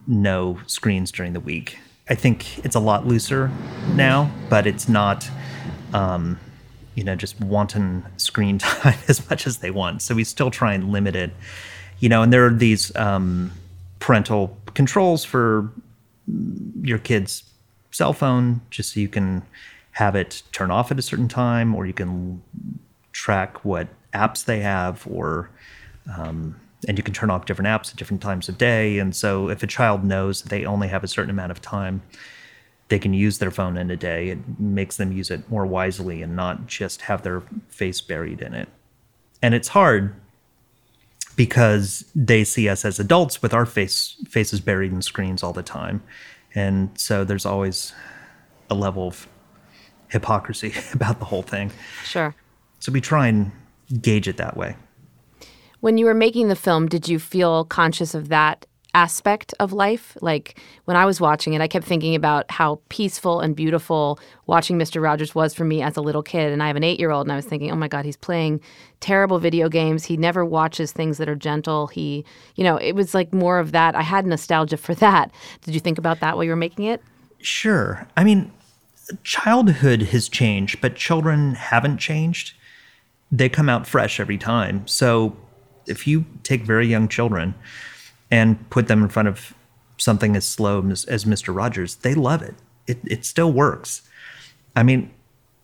no 0.07 0.59
screens 0.67 1.13
during 1.13 1.35
the 1.35 1.41
week. 1.41 1.79
I 2.09 2.15
think 2.15 2.65
it's 2.65 2.75
a 2.75 2.81
lot 2.81 3.07
looser 3.07 3.51
now, 3.95 4.31
but 4.49 4.67
it's 4.67 4.89
not, 4.89 5.29
um, 5.93 6.39
you 6.95 7.05
know, 7.05 7.15
just 7.15 7.39
wanton 7.41 8.05
screen 8.17 8.59
time 8.59 8.99
as 9.09 9.29
much 9.29 9.47
as 9.47 9.59
they 9.59 9.71
want. 9.71 10.01
So 10.01 10.15
we 10.15 10.25
still 10.25 10.51
try 10.51 10.73
and 10.73 10.91
limit 10.91 11.15
it, 11.15 11.33
you 12.01 12.09
know, 12.09 12.23
and 12.23 12.33
there 12.33 12.47
are 12.47 12.55
these 12.55 12.95
um, 12.97 13.53
parental 13.99 14.57
controls 14.75 15.25
for 15.25 15.71
your 16.83 16.99
kids' 16.99 17.45
cell 17.99 18.13
phone 18.13 18.61
just 18.71 18.95
so 18.95 19.01
you 19.01 19.09
can 19.09 19.43
have 19.91 20.15
it 20.15 20.45
turn 20.53 20.71
off 20.71 20.93
at 20.93 20.99
a 21.01 21.03
certain 21.03 21.27
time 21.27 21.75
or 21.75 21.85
you 21.85 21.93
can 21.93 22.41
track 23.11 23.65
what 23.65 23.89
apps 24.15 24.45
they 24.45 24.61
have 24.61 25.05
or 25.11 25.51
um, 26.17 26.55
and 26.87 26.97
you 26.97 27.03
can 27.03 27.13
turn 27.13 27.29
off 27.29 27.45
different 27.45 27.67
apps 27.67 27.91
at 27.91 27.97
different 27.97 28.23
times 28.23 28.49
of 28.49 28.57
day. 28.57 29.01
And 29.01 29.17
so 29.17 29.49
if 29.49 29.65
a 29.65 29.67
child 29.67 30.05
knows 30.05 30.43
they 30.43 30.65
only 30.65 30.87
have 30.87 31.03
a 31.03 31.09
certain 31.09 31.31
amount 31.31 31.51
of 31.51 31.61
time 31.61 32.01
they 32.87 33.01
can 33.01 33.13
use 33.13 33.39
their 33.39 33.51
phone 33.51 33.77
in 33.77 33.91
a 33.91 33.97
day. 33.97 34.29
It 34.29 34.39
makes 34.59 34.97
them 34.97 35.13
use 35.13 35.31
it 35.31 35.51
more 35.51 35.67
wisely 35.67 36.23
and 36.23 36.35
not 36.35 36.67
just 36.67 37.03
have 37.03 37.23
their 37.23 37.43
face 37.69 38.01
buried 38.01 38.41
in 38.41 38.55
it. 38.55 38.69
And 39.43 39.55
it's 39.55 39.69
hard 39.69 40.15
because 41.37 42.05
they 42.15 42.45
see 42.45 42.69
us 42.69 42.85
as 42.85 42.99
adults 42.99 43.43
with 43.43 43.53
our 43.53 43.67
face 43.67 44.17
faces 44.29 44.61
buried 44.61 44.93
in 44.93 45.03
screens 45.03 45.43
all 45.43 45.53
the 45.53 45.63
time 45.63 46.03
and 46.55 46.91
so 46.99 47.25
there's 47.25 47.47
always 47.47 47.93
a 48.71 48.75
level 48.75 49.09
of 49.09 49.29
hypocrisy 50.09 50.75
about 50.93 51.19
the 51.19 51.25
whole 51.25 51.43
thing. 51.43 51.71
Sure. 52.05 52.35
So 52.81 52.93
we 52.93 53.01
try 53.01 53.27
and 53.29 53.51
gauge 54.01 54.29
it 54.29 54.37
that 54.37 54.57
way. 54.57 54.77
When 55.81 55.97
you 55.97 56.07
were 56.07 56.15
making 56.15 56.49
the 56.49 56.57
film, 56.57 56.89
did 56.89 57.09
you 57.09 57.19
feel 57.19 57.65
conscious 57.65 58.15
of 58.15 58.29
that 58.29 58.67
aspect 58.95 59.55
of 59.61 59.73
life? 59.73 60.17
Like 60.21 60.59
when 60.85 60.97
I 60.97 61.07
was 61.07 61.21
watching 61.21 61.55
it, 61.55 61.61
I 61.61 61.69
kept 61.69 61.87
thinking 61.87 62.15
about 62.15 62.51
how 62.51 62.81
peaceful 62.89 63.41
and 63.41 63.55
beautiful 63.55 64.19
watching 64.47 64.79
Mr. 64.79 65.03
Rogers 65.03 65.35
was 65.35 65.55
for 65.55 65.65
me 65.65 65.83
as 65.83 65.97
a 65.97 66.01
little 66.01 66.23
kid. 66.23 66.53
And 66.53 66.63
I 66.63 66.67
have 66.69 66.77
an 66.77 66.85
eight 66.85 66.99
year 66.99 67.11
old, 67.11 67.27
and 67.27 67.33
I 67.33 67.37
was 67.37 67.47
thinking, 67.47 67.71
oh 67.71 67.77
my 67.77 67.89
God, 67.89 68.05
he's 68.05 68.17
playing 68.17 68.61
terrible 69.01 69.39
video 69.39 69.69
games. 69.69 70.05
He 70.05 70.17
never 70.17 70.45
watches 70.45 70.93
things 70.93 71.19
that 71.19 71.29
are 71.29 71.37
gentle. 71.37 71.87
He, 71.89 72.25
you 72.57 72.65
know, 72.65 72.77
it 72.77 72.93
was 72.93 73.15
like 73.15 73.33
more 73.33 73.59
of 73.59 73.73
that. 73.73 73.95
I 73.95 74.03
had 74.03 74.27
nostalgia 74.27 74.77
for 74.77 74.95
that. 74.97 75.31
Did 75.63 75.75
you 75.75 75.81
think 75.81 75.99
about 75.99 76.21
that 76.21 76.37
while 76.37 76.45
you 76.45 76.51
were 76.51 76.57
making 76.57 76.85
it? 76.85 77.03
Sure. 77.41 78.07
I 78.17 78.25
mean, 78.25 78.53
childhood 79.23 80.03
has 80.03 80.29
changed, 80.29 80.81
but 80.81 80.97
children 80.97 81.55
haven't 81.55 81.99
changed. 81.99 82.55
They 83.31 83.49
come 83.49 83.69
out 83.69 83.87
fresh 83.87 84.21
every 84.21 84.39
time. 84.39 84.87
So 84.87 85.37
if 85.87 86.07
you 86.07 86.27
take 86.43 86.63
very 86.63 86.87
young 86.87 87.09
children 87.09 87.55
and 88.31 88.69
put 88.71 88.89
them 88.89 89.03
in 89.03 89.09
front 89.09 89.29
of 89.29 89.55
something 89.97 90.37
as 90.37 90.47
slow 90.47 90.85
as, 90.91 91.05
as 91.07 91.25
Mr. 91.25 91.55
Rogers, 91.55 91.97
they 91.97 92.15
love 92.15 92.43
it. 92.43 92.55
it. 92.87 92.99
It 93.05 93.25
still 93.25 93.53
works. 93.53 94.03
I 94.77 94.83
mean, 94.83 95.11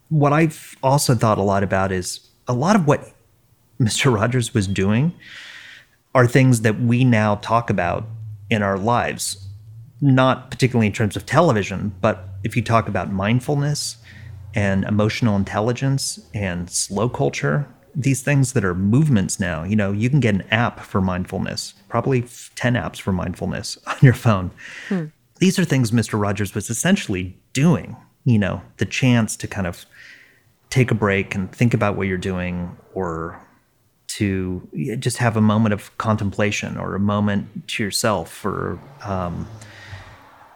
what 0.08 0.32
I've 0.32 0.76
also 0.82 1.14
thought 1.14 1.38
a 1.38 1.42
lot 1.42 1.62
about 1.62 1.92
is 1.92 2.20
a 2.46 2.52
lot 2.52 2.76
of 2.76 2.86
what 2.86 3.12
Mr. 3.80 4.14
Rogers 4.14 4.54
was 4.54 4.66
doing 4.66 5.12
are 6.14 6.26
things 6.26 6.60
that 6.60 6.80
we 6.80 7.04
now 7.04 7.36
talk 7.36 7.70
about 7.70 8.06
in 8.50 8.62
our 8.62 8.78
lives, 8.78 9.48
not 10.00 10.50
particularly 10.50 10.86
in 10.86 10.92
terms 10.92 11.16
of 11.16 11.26
television, 11.26 11.94
but 12.00 12.28
if 12.44 12.56
you 12.56 12.62
talk 12.62 12.86
about 12.88 13.10
mindfulness 13.10 13.96
and 14.54 14.84
emotional 14.84 15.34
intelligence 15.34 16.20
and 16.32 16.70
slow 16.70 17.08
culture, 17.08 17.66
these 17.94 18.22
things 18.22 18.52
that 18.52 18.64
are 18.64 18.74
movements 18.74 19.40
now, 19.40 19.64
you 19.64 19.74
know, 19.74 19.92
you 19.92 20.08
can 20.10 20.20
get 20.20 20.34
an 20.34 20.42
app 20.50 20.80
for 20.80 21.00
mindfulness, 21.00 21.74
probably 21.94 22.24
10 22.56 22.74
apps 22.74 23.00
for 23.00 23.12
mindfulness 23.12 23.78
on 23.86 23.94
your 24.02 24.14
phone. 24.14 24.50
Hmm. 24.88 25.04
These 25.38 25.60
are 25.60 25.64
things 25.64 25.92
Mr. 25.92 26.20
Rogers 26.20 26.52
was 26.52 26.68
essentially 26.68 27.38
doing, 27.52 27.96
you 28.24 28.36
know, 28.36 28.62
the 28.78 28.84
chance 28.84 29.36
to 29.36 29.46
kind 29.46 29.64
of 29.64 29.86
take 30.70 30.90
a 30.90 30.94
break 30.96 31.36
and 31.36 31.52
think 31.52 31.72
about 31.72 31.96
what 31.96 32.08
you're 32.08 32.18
doing 32.18 32.76
or 32.94 33.40
to 34.08 34.68
just 34.98 35.18
have 35.18 35.36
a 35.36 35.40
moment 35.40 35.72
of 35.72 35.96
contemplation 35.96 36.76
or 36.76 36.96
a 36.96 36.98
moment 36.98 37.68
to 37.68 37.84
yourself 37.84 38.44
or 38.44 38.76
um, 39.04 39.46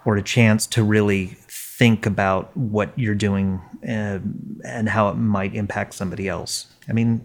or 0.04 0.16
a 0.16 0.22
chance 0.22 0.66
to 0.66 0.82
really 0.82 1.36
think 1.46 2.04
about 2.04 2.56
what 2.56 2.98
you're 2.98 3.14
doing 3.14 3.60
and, 3.84 4.60
uh, 4.64 4.68
and 4.68 4.88
how 4.88 5.08
it 5.08 5.14
might 5.14 5.54
impact 5.54 5.94
somebody 5.94 6.26
else. 6.26 6.66
I 6.88 6.92
mean, 6.92 7.20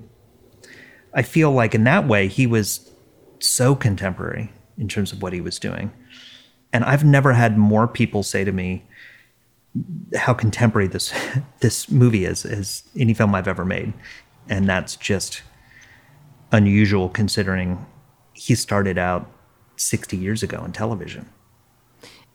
I 1.15 1.23
feel 1.23 1.51
like 1.51 1.73
in 1.73 1.83
that 1.85 2.07
way, 2.07 2.27
he 2.27 2.45
was 2.45 2.92
so 3.43 3.75
contemporary 3.75 4.51
in 4.77 4.87
terms 4.87 5.11
of 5.11 5.21
what 5.21 5.33
he 5.33 5.41
was 5.41 5.59
doing. 5.59 5.91
And 6.71 6.83
I've 6.83 7.03
never 7.03 7.33
had 7.33 7.57
more 7.57 7.87
people 7.87 8.23
say 8.23 8.43
to 8.43 8.51
me 8.51 8.83
how 10.15 10.33
contemporary 10.33 10.87
this 10.87 11.13
this 11.59 11.89
movie 11.89 12.25
is 12.25 12.45
as 12.45 12.83
any 12.97 13.13
film 13.13 13.35
I've 13.35 13.47
ever 13.47 13.65
made. 13.65 13.93
And 14.49 14.67
that's 14.67 14.95
just 14.95 15.41
unusual 16.51 17.09
considering 17.09 17.85
he 18.33 18.55
started 18.55 18.97
out 18.97 19.29
60 19.77 20.17
years 20.17 20.43
ago 20.43 20.63
in 20.63 20.71
television. 20.71 21.29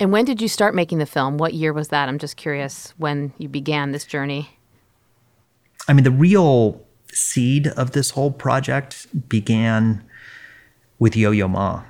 And 0.00 0.12
when 0.12 0.24
did 0.24 0.40
you 0.40 0.48
start 0.48 0.74
making 0.74 0.98
the 0.98 1.06
film? 1.06 1.38
What 1.38 1.54
year 1.54 1.72
was 1.72 1.88
that? 1.88 2.08
I'm 2.08 2.18
just 2.18 2.36
curious 2.36 2.94
when 2.98 3.32
you 3.38 3.48
began 3.48 3.90
this 3.92 4.04
journey. 4.04 4.50
I 5.88 5.92
mean, 5.92 6.04
the 6.04 6.10
real 6.10 6.84
seed 7.12 7.66
of 7.68 7.92
this 7.92 8.10
whole 8.10 8.30
project 8.30 9.06
began 9.28 10.04
with 10.98 11.16
Yo 11.16 11.30
Yo 11.30 11.48
Ma. 11.48 11.82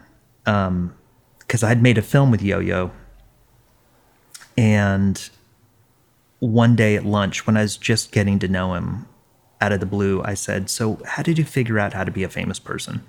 Because 0.44 1.62
um, 1.62 1.68
I'd 1.68 1.82
made 1.82 1.98
a 1.98 2.02
film 2.02 2.30
with 2.30 2.42
Yo 2.42 2.58
Yo. 2.58 2.90
And 4.56 5.28
one 6.40 6.76
day 6.76 6.96
at 6.96 7.04
lunch, 7.04 7.46
when 7.46 7.56
I 7.56 7.62
was 7.62 7.76
just 7.76 8.12
getting 8.12 8.38
to 8.40 8.48
know 8.48 8.74
him 8.74 9.06
out 9.60 9.72
of 9.72 9.80
the 9.80 9.86
blue, 9.86 10.22
I 10.24 10.34
said, 10.34 10.70
So, 10.70 11.00
how 11.04 11.22
did 11.22 11.38
you 11.38 11.44
figure 11.44 11.78
out 11.78 11.92
how 11.92 12.04
to 12.04 12.10
be 12.10 12.22
a 12.22 12.28
famous 12.28 12.58
person? 12.58 13.02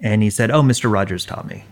And 0.00 0.22
he 0.22 0.30
said, 0.30 0.50
Oh, 0.50 0.62
Mr. 0.62 0.90
Rogers 0.92 1.24
taught 1.24 1.46
me. 1.46 1.64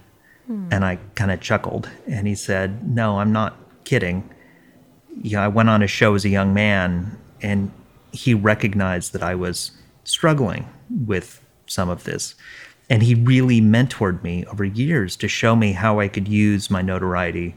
Hmm. 0.46 0.68
And 0.70 0.84
I 0.84 0.98
kind 1.14 1.30
of 1.30 1.40
chuckled. 1.40 1.90
And 2.06 2.26
he 2.26 2.34
said, 2.34 2.88
No, 2.88 3.18
I'm 3.18 3.32
not 3.32 3.56
kidding. 3.84 4.28
Yeah, 5.22 5.42
I 5.42 5.48
went 5.48 5.70
on 5.70 5.82
a 5.82 5.86
show 5.86 6.14
as 6.14 6.24
a 6.24 6.28
young 6.28 6.52
man, 6.52 7.18
and 7.40 7.72
he 8.12 8.34
recognized 8.34 9.12
that 9.14 9.22
I 9.22 9.34
was 9.34 9.70
struggling 10.04 10.68
with 10.90 11.42
some 11.66 11.88
of 11.88 12.04
this. 12.04 12.34
And 12.88 13.02
he 13.02 13.14
really 13.14 13.60
mentored 13.60 14.22
me 14.22 14.44
over 14.46 14.64
years 14.64 15.16
to 15.16 15.28
show 15.28 15.56
me 15.56 15.72
how 15.72 15.98
I 15.98 16.08
could 16.08 16.28
use 16.28 16.70
my 16.70 16.82
notoriety 16.82 17.56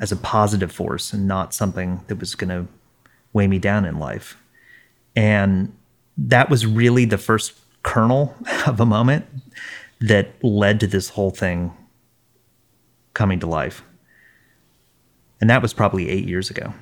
as 0.00 0.10
a 0.10 0.16
positive 0.16 0.72
force 0.72 1.12
and 1.12 1.28
not 1.28 1.54
something 1.54 2.00
that 2.08 2.18
was 2.18 2.34
going 2.34 2.48
to 2.50 2.66
weigh 3.32 3.46
me 3.46 3.58
down 3.58 3.84
in 3.84 3.98
life. 3.98 4.36
And 5.14 5.72
that 6.18 6.50
was 6.50 6.66
really 6.66 7.04
the 7.04 7.18
first 7.18 7.52
kernel 7.82 8.34
of 8.66 8.80
a 8.80 8.86
moment 8.86 9.26
that 10.00 10.42
led 10.42 10.80
to 10.80 10.86
this 10.86 11.10
whole 11.10 11.30
thing 11.30 11.72
coming 13.14 13.38
to 13.40 13.46
life. 13.46 13.82
And 15.40 15.48
that 15.50 15.62
was 15.62 15.72
probably 15.72 16.08
eight 16.08 16.26
years 16.26 16.50
ago. 16.50 16.72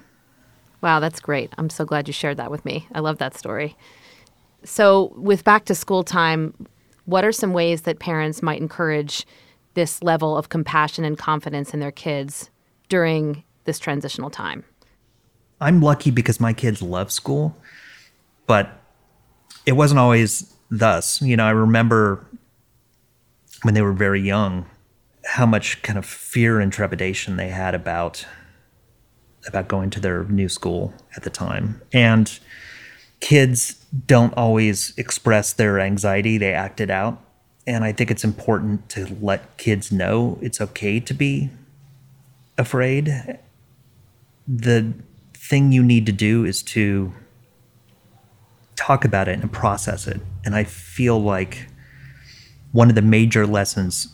Wow, 0.80 1.00
that's 1.00 1.20
great. 1.20 1.52
I'm 1.58 1.68
so 1.68 1.84
glad 1.84 2.08
you 2.08 2.12
shared 2.12 2.38
that 2.38 2.50
with 2.50 2.64
me. 2.64 2.86
I 2.92 3.00
love 3.00 3.18
that 3.18 3.36
story. 3.36 3.76
So, 4.64 5.12
with 5.16 5.44
back 5.44 5.64
to 5.66 5.74
school 5.74 6.02
time, 6.02 6.54
what 7.04 7.24
are 7.24 7.32
some 7.32 7.52
ways 7.52 7.82
that 7.82 7.98
parents 7.98 8.42
might 8.42 8.60
encourage 8.60 9.26
this 9.74 10.02
level 10.02 10.36
of 10.36 10.48
compassion 10.48 11.04
and 11.04 11.16
confidence 11.16 11.72
in 11.72 11.80
their 11.80 11.92
kids 11.92 12.50
during 12.88 13.44
this 13.64 13.78
transitional 13.78 14.30
time? 14.30 14.64
I'm 15.60 15.80
lucky 15.80 16.10
because 16.10 16.40
my 16.40 16.52
kids 16.52 16.80
love 16.80 17.12
school, 17.12 17.56
but 18.46 18.80
it 19.66 19.72
wasn't 19.72 20.00
always 20.00 20.54
thus. 20.70 21.20
You 21.20 21.36
know, 21.36 21.44
I 21.44 21.50
remember 21.50 22.26
when 23.62 23.74
they 23.74 23.82
were 23.82 23.92
very 23.92 24.20
young, 24.20 24.66
how 25.24 25.46
much 25.46 25.82
kind 25.82 25.98
of 25.98 26.06
fear 26.06 26.60
and 26.60 26.72
trepidation 26.72 27.36
they 27.36 27.48
had 27.48 27.74
about 27.74 28.24
about 29.46 29.68
going 29.68 29.88
to 29.90 30.00
their 30.00 30.24
new 30.24 30.48
school 30.48 30.92
at 31.16 31.22
the 31.22 31.30
time. 31.30 31.80
And 31.92 32.38
kids 33.20 33.84
don't 34.06 34.34
always 34.34 34.94
express 34.96 35.52
their 35.52 35.78
anxiety, 35.78 36.38
they 36.38 36.52
act 36.52 36.80
it 36.80 36.90
out. 36.90 37.22
And 37.66 37.84
I 37.84 37.92
think 37.92 38.10
it's 38.10 38.24
important 38.24 38.88
to 38.90 39.16
let 39.20 39.56
kids 39.58 39.92
know 39.92 40.38
it's 40.40 40.60
okay 40.60 40.98
to 41.00 41.14
be 41.14 41.50
afraid. 42.56 43.38
The 44.48 44.94
thing 45.34 45.72
you 45.72 45.82
need 45.82 46.06
to 46.06 46.12
do 46.12 46.44
is 46.44 46.62
to 46.62 47.12
talk 48.76 49.04
about 49.04 49.28
it 49.28 49.38
and 49.38 49.52
process 49.52 50.06
it. 50.06 50.20
And 50.44 50.54
I 50.54 50.64
feel 50.64 51.20
like 51.20 51.68
one 52.72 52.88
of 52.88 52.94
the 52.94 53.02
major 53.02 53.46
lessons 53.46 54.08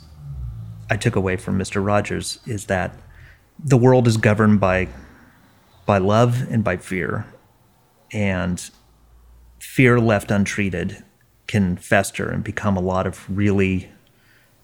I 0.90 0.96
took 0.96 1.16
away 1.16 1.36
from 1.36 1.58
Mr. 1.58 1.84
Rogers 1.84 2.40
is 2.46 2.66
that 2.66 2.98
the 3.62 3.76
world 3.76 4.06
is 4.06 4.16
governed 4.16 4.60
by 4.60 4.88
by 5.86 5.98
love 5.98 6.50
and 6.50 6.64
by 6.64 6.76
fear. 6.76 7.26
And 8.12 8.70
fear 9.66 10.00
left 10.00 10.30
untreated 10.30 11.04
can 11.48 11.76
fester 11.76 12.30
and 12.30 12.42
become 12.42 12.76
a 12.76 12.80
lot 12.80 13.06
of 13.06 13.28
really 13.28 13.90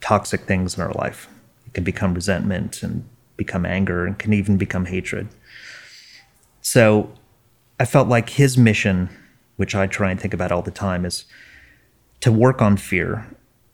toxic 0.01 0.43
things 0.43 0.77
in 0.77 0.83
our 0.83 0.93
life. 0.93 1.29
It 1.67 1.75
can 1.75 1.85
become 1.85 2.15
resentment 2.15 2.83
and 2.83 3.07
become 3.37 3.67
anger 3.67 4.07
and 4.07 4.19
can 4.19 4.33
even 4.33 4.57
become 4.57 4.87
hatred. 4.87 5.29
So 6.63 7.13
I 7.79 7.85
felt 7.85 8.09
like 8.09 8.31
his 8.31 8.57
mission, 8.57 9.11
which 9.57 9.75
I 9.75 9.87
try 9.87 10.11
and 10.11 10.21
think 10.21 10.33
about 10.33 10.51
all 10.51 10.63
the 10.63 10.71
time, 10.71 11.05
is 11.05 11.27
to 12.21 12.33
work 12.33 12.63
on 12.63 12.77
fear 12.77 13.27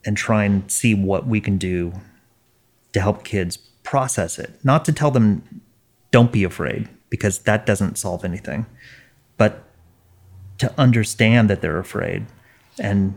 and 0.04 0.16
try 0.16 0.44
and 0.44 0.68
see 0.70 0.94
what 0.94 1.26
we 1.26 1.40
can 1.40 1.56
do 1.56 1.92
to 2.94 3.00
help 3.00 3.22
kids 3.22 3.58
process 3.84 4.38
it. 4.38 4.58
Not 4.64 4.84
to 4.86 4.92
tell 4.92 5.10
them, 5.10 5.60
don't 6.10 6.32
be 6.32 6.42
afraid, 6.42 6.88
because 7.10 7.40
that 7.40 7.64
doesn't 7.64 7.98
solve 7.98 8.24
anything, 8.24 8.66
but 9.36 9.67
to 10.58 10.72
understand 10.78 11.48
that 11.50 11.60
they're 11.60 11.78
afraid 11.78 12.26
and 12.78 13.14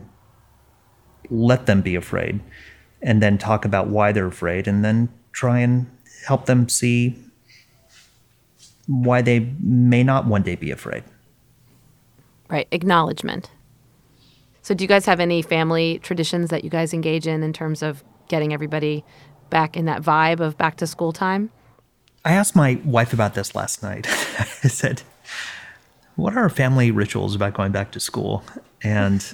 let 1.30 1.66
them 1.66 1.80
be 1.80 1.94
afraid 1.94 2.40
and 3.00 3.22
then 3.22 3.38
talk 3.38 3.64
about 3.64 3.88
why 3.88 4.12
they're 4.12 4.26
afraid 4.26 4.68
and 4.68 4.84
then 4.84 5.08
try 5.32 5.58
and 5.58 5.86
help 6.26 6.46
them 6.46 6.68
see 6.68 7.16
why 8.86 9.22
they 9.22 9.40
may 9.60 10.02
not 10.02 10.26
one 10.26 10.42
day 10.42 10.54
be 10.54 10.70
afraid. 10.70 11.02
Right, 12.48 12.68
acknowledgement. 12.70 13.50
So, 14.60 14.74
do 14.74 14.84
you 14.84 14.88
guys 14.88 15.06
have 15.06 15.18
any 15.18 15.42
family 15.42 15.98
traditions 16.02 16.50
that 16.50 16.62
you 16.62 16.70
guys 16.70 16.92
engage 16.92 17.26
in 17.26 17.42
in 17.42 17.52
terms 17.52 17.82
of 17.82 18.04
getting 18.28 18.52
everybody 18.52 19.04
back 19.50 19.76
in 19.76 19.86
that 19.86 20.02
vibe 20.02 20.40
of 20.40 20.56
back 20.56 20.76
to 20.76 20.86
school 20.86 21.12
time? 21.12 21.50
I 22.24 22.32
asked 22.32 22.54
my 22.54 22.80
wife 22.84 23.12
about 23.12 23.34
this 23.34 23.54
last 23.54 23.82
night. 23.82 24.06
I 24.38 24.68
said, 24.68 25.02
What 26.16 26.36
are 26.36 26.48
family 26.48 26.90
rituals 26.90 27.34
about 27.34 27.54
going 27.54 27.72
back 27.72 27.92
to 27.92 28.00
school? 28.00 28.44
And 28.82 29.24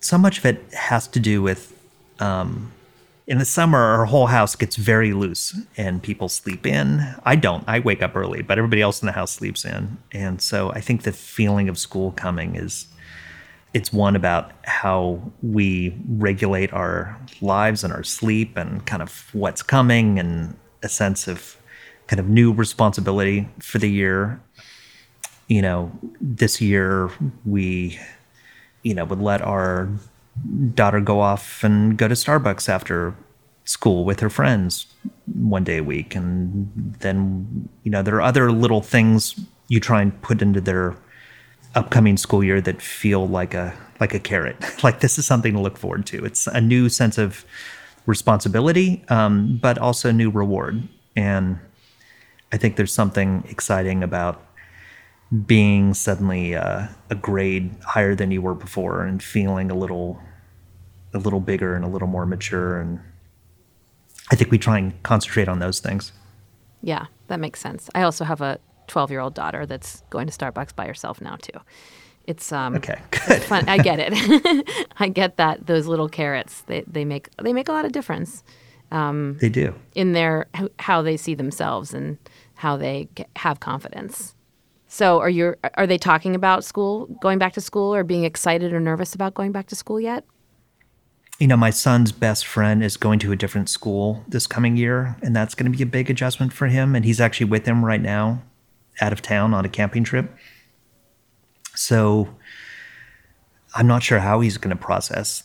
so 0.00 0.18
much 0.18 0.38
of 0.38 0.46
it 0.46 0.72
has 0.74 1.06
to 1.08 1.20
do 1.20 1.42
with 1.42 1.76
um, 2.18 2.72
in 3.30 3.38
the 3.38 3.44
summer, 3.44 3.78
our 3.78 4.06
whole 4.06 4.26
house 4.26 4.56
gets 4.56 4.74
very 4.74 5.12
loose 5.12 5.56
and 5.76 6.02
people 6.02 6.28
sleep 6.28 6.66
in. 6.66 7.14
I 7.24 7.36
don't, 7.36 7.62
I 7.68 7.78
wake 7.78 8.02
up 8.02 8.16
early, 8.16 8.42
but 8.42 8.58
everybody 8.58 8.82
else 8.82 9.00
in 9.00 9.06
the 9.06 9.12
house 9.12 9.30
sleeps 9.30 9.64
in. 9.64 9.98
And 10.10 10.42
so 10.42 10.72
I 10.72 10.80
think 10.80 11.02
the 11.02 11.12
feeling 11.12 11.68
of 11.68 11.78
school 11.78 12.10
coming 12.10 12.56
is 12.56 12.88
it's 13.72 13.92
one 13.92 14.16
about 14.16 14.50
how 14.64 15.22
we 15.42 15.96
regulate 16.08 16.72
our 16.72 17.16
lives 17.40 17.84
and 17.84 17.92
our 17.92 18.02
sleep 18.02 18.56
and 18.56 18.84
kind 18.84 19.00
of 19.00 19.28
what's 19.32 19.62
coming 19.62 20.18
and 20.18 20.56
a 20.82 20.88
sense 20.88 21.28
of 21.28 21.56
kind 22.08 22.18
of 22.18 22.28
new 22.28 22.52
responsibility 22.52 23.48
for 23.60 23.78
the 23.78 23.88
year. 23.88 24.40
You 25.50 25.62
know, 25.62 25.90
this 26.20 26.60
year 26.60 27.10
we, 27.44 27.98
you 28.84 28.94
know, 28.94 29.04
would 29.04 29.20
let 29.20 29.42
our 29.42 29.88
daughter 30.74 31.00
go 31.00 31.20
off 31.20 31.64
and 31.64 31.98
go 31.98 32.06
to 32.06 32.14
Starbucks 32.14 32.68
after 32.68 33.14
school 33.64 34.04
with 34.04 34.20
her 34.20 34.30
friends 34.30 34.86
one 35.34 35.64
day 35.64 35.78
a 35.78 35.82
week. 35.82 36.14
And 36.14 36.70
then, 37.00 37.68
you 37.82 37.90
know, 37.90 38.02
there 38.02 38.14
are 38.14 38.22
other 38.22 38.52
little 38.52 38.80
things 38.80 39.38
you 39.68 39.80
try 39.80 40.02
and 40.02 40.22
put 40.22 40.40
into 40.40 40.60
their 40.60 40.96
upcoming 41.74 42.16
school 42.16 42.42
year 42.42 42.60
that 42.60 42.80
feel 42.80 43.26
like 43.26 43.54
a 43.54 43.74
like 44.00 44.14
a 44.14 44.18
carrot. 44.18 44.56
like 44.84 45.00
this 45.00 45.18
is 45.18 45.26
something 45.26 45.52
to 45.54 45.60
look 45.60 45.76
forward 45.76 46.06
to. 46.06 46.24
It's 46.24 46.46
a 46.46 46.60
new 46.60 46.88
sense 46.88 47.18
of 47.18 47.44
responsibility, 48.06 49.04
um, 49.08 49.58
but 49.60 49.78
also 49.78 50.10
new 50.10 50.30
reward. 50.30 50.88
And 51.16 51.58
I 52.52 52.56
think 52.56 52.76
there's 52.76 52.92
something 52.92 53.44
exciting 53.48 54.02
about 54.02 54.42
being 55.46 55.94
suddenly 55.94 56.56
uh, 56.56 56.88
a 57.08 57.14
grade 57.14 57.70
higher 57.84 58.14
than 58.14 58.30
you 58.30 58.42
were 58.42 58.54
before 58.54 59.04
and 59.04 59.22
feeling 59.22 59.70
a 59.70 59.74
little 59.74 60.20
a 61.12 61.18
little 61.18 61.40
bigger 61.40 61.74
and 61.74 61.84
a 61.84 61.88
little 61.88 62.08
more 62.08 62.24
mature 62.24 62.80
and 62.80 63.00
I 64.30 64.36
think 64.36 64.50
we 64.50 64.58
try 64.58 64.78
and 64.78 65.00
concentrate 65.02 65.48
on 65.48 65.58
those 65.58 65.80
things. 65.80 66.12
Yeah, 66.82 67.06
that 67.26 67.40
makes 67.40 67.60
sense. 67.60 67.90
I 67.96 68.02
also 68.02 68.24
have 68.24 68.40
a 68.40 68.60
12 68.86 69.10
year 69.10 69.20
old 69.20 69.34
daughter 69.34 69.66
that's 69.66 70.02
going 70.10 70.26
to 70.28 70.32
Starbucks 70.32 70.74
by 70.74 70.86
herself 70.86 71.20
now 71.20 71.36
too. 71.36 71.58
It's 72.26 72.52
um 72.52 72.76
okay, 72.76 73.00
good. 73.10 73.42
fun. 73.42 73.68
I 73.68 73.78
get 73.78 73.98
it. 74.00 74.88
I 74.98 75.08
get 75.08 75.36
that 75.36 75.66
those 75.66 75.86
little 75.86 76.08
carrots 76.08 76.62
they, 76.62 76.84
they 76.86 77.04
make 77.04 77.28
they 77.42 77.52
make 77.52 77.68
a 77.68 77.72
lot 77.72 77.84
of 77.84 77.92
difference. 77.92 78.42
Um, 78.92 79.38
they 79.40 79.48
do 79.48 79.74
in 79.94 80.12
their 80.12 80.48
how 80.80 81.02
they 81.02 81.16
see 81.16 81.34
themselves 81.34 81.94
and 81.94 82.18
how 82.54 82.76
they 82.76 83.08
have 83.36 83.60
confidence. 83.60 84.34
So, 84.92 85.20
are 85.20 85.30
you 85.30 85.54
are 85.74 85.86
they 85.86 85.98
talking 85.98 86.34
about 86.34 86.64
school, 86.64 87.06
going 87.22 87.38
back 87.38 87.52
to 87.52 87.60
school, 87.60 87.94
or 87.94 88.02
being 88.02 88.24
excited 88.24 88.72
or 88.72 88.80
nervous 88.80 89.14
about 89.14 89.34
going 89.34 89.52
back 89.52 89.68
to 89.68 89.76
school 89.76 90.00
yet? 90.00 90.24
You 91.38 91.46
know, 91.46 91.56
my 91.56 91.70
son's 91.70 92.10
best 92.10 92.44
friend 92.44 92.82
is 92.82 92.96
going 92.96 93.20
to 93.20 93.30
a 93.30 93.36
different 93.36 93.70
school 93.70 94.24
this 94.26 94.48
coming 94.48 94.76
year, 94.76 95.16
and 95.22 95.34
that's 95.34 95.54
going 95.54 95.70
to 95.70 95.78
be 95.78 95.84
a 95.84 95.86
big 95.86 96.10
adjustment 96.10 96.52
for 96.52 96.66
him. 96.66 96.96
And 96.96 97.04
he's 97.04 97.20
actually 97.20 97.46
with 97.46 97.66
him 97.66 97.84
right 97.84 98.02
now, 98.02 98.42
out 99.00 99.12
of 99.12 99.22
town 99.22 99.54
on 99.54 99.64
a 99.64 99.68
camping 99.68 100.02
trip. 100.02 100.36
So, 101.76 102.28
I'm 103.76 103.86
not 103.86 104.02
sure 104.02 104.18
how 104.18 104.40
he's 104.40 104.58
going 104.58 104.76
to 104.76 104.82
process 104.82 105.44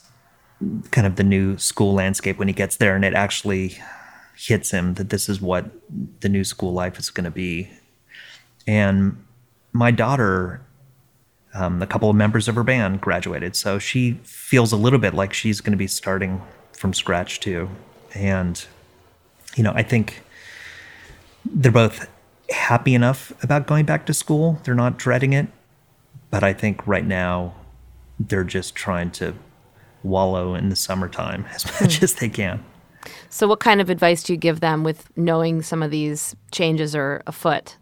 kind 0.90 1.06
of 1.06 1.14
the 1.14 1.22
new 1.22 1.56
school 1.56 1.94
landscape 1.94 2.36
when 2.36 2.48
he 2.48 2.54
gets 2.54 2.78
there, 2.78 2.96
and 2.96 3.04
it 3.04 3.14
actually 3.14 3.78
hits 4.34 4.72
him 4.72 4.94
that 4.94 5.10
this 5.10 5.28
is 5.28 5.40
what 5.40 5.70
the 6.18 6.28
new 6.28 6.42
school 6.42 6.72
life 6.72 6.98
is 6.98 7.10
going 7.10 7.26
to 7.26 7.30
be. 7.30 7.70
And 8.66 9.22
my 9.76 9.90
daughter, 9.90 10.60
um, 11.54 11.80
a 11.82 11.86
couple 11.86 12.10
of 12.10 12.16
members 12.16 12.48
of 12.48 12.54
her 12.54 12.64
band 12.64 13.00
graduated, 13.00 13.56
so 13.56 13.78
she 13.78 14.18
feels 14.24 14.72
a 14.72 14.76
little 14.76 14.98
bit 14.98 15.14
like 15.14 15.32
she's 15.32 15.60
going 15.60 15.72
to 15.72 15.78
be 15.78 15.86
starting 15.86 16.42
from 16.72 16.92
scratch 16.92 17.40
too. 17.40 17.68
And 18.14 18.64
you 19.56 19.62
know, 19.62 19.72
I 19.74 19.82
think 19.82 20.22
they're 21.44 21.72
both 21.72 22.08
happy 22.50 22.94
enough 22.94 23.32
about 23.42 23.66
going 23.66 23.86
back 23.86 24.06
to 24.06 24.14
school. 24.14 24.60
They're 24.64 24.74
not 24.74 24.98
dreading 24.98 25.32
it, 25.32 25.48
but 26.30 26.44
I 26.44 26.52
think 26.52 26.86
right 26.86 27.06
now 27.06 27.54
they're 28.18 28.44
just 28.44 28.74
trying 28.74 29.10
to 29.12 29.34
wallow 30.02 30.54
in 30.54 30.68
the 30.68 30.76
summertime 30.76 31.46
as 31.54 31.64
much 31.80 31.98
hmm. 31.98 32.04
as 32.04 32.14
they 32.14 32.28
can. 32.28 32.64
So, 33.30 33.46
what 33.46 33.60
kind 33.60 33.80
of 33.80 33.90
advice 33.90 34.22
do 34.22 34.32
you 34.32 34.36
give 34.36 34.60
them 34.60 34.82
with 34.82 35.08
knowing 35.16 35.62
some 35.62 35.82
of 35.82 35.90
these 35.90 36.34
changes 36.50 36.94
are 36.96 37.22
afoot? 37.26 37.76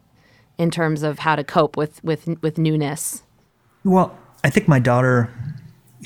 In 0.58 0.70
terms 0.70 1.02
of 1.02 1.20
how 1.20 1.36
to 1.36 1.44
cope 1.44 1.76
with 1.76 2.02
with 2.04 2.28
with 2.42 2.58
newness? 2.58 3.22
Well, 3.84 4.16
I 4.42 4.50
think 4.50 4.68
my 4.68 4.78
daughter, 4.78 5.32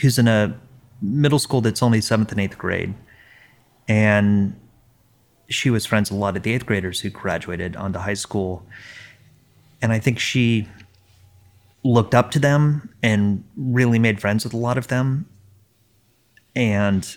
who's 0.00 0.18
in 0.18 0.28
a 0.28 0.58
middle 1.00 1.38
school 1.38 1.61
that's 1.61 1.82
only 1.82 2.00
seventh 2.00 2.32
and 2.32 2.40
eighth 2.40 2.58
grade, 2.58 2.94
and 3.87 4.58
she 5.48 5.70
was 5.70 5.87
friends 5.87 6.11
with 6.11 6.18
a 6.18 6.20
lot 6.20 6.37
of 6.37 6.42
the 6.42 6.52
eighth 6.52 6.66
graders 6.66 7.00
who 7.00 7.11
graduated 7.11 7.76
onto 7.76 7.98
high 7.98 8.14
school, 8.14 8.64
and 9.80 9.92
I 9.92 9.98
think 9.98 10.18
she 10.18 10.68
looked 11.84 12.14
up 12.14 12.30
to 12.32 12.38
them 12.38 12.92
and 13.02 13.44
really 13.56 13.98
made 13.98 14.20
friends 14.20 14.44
with 14.44 14.52
a 14.52 14.56
lot 14.56 14.76
of 14.76 14.88
them. 14.88 15.26
And 16.56 17.16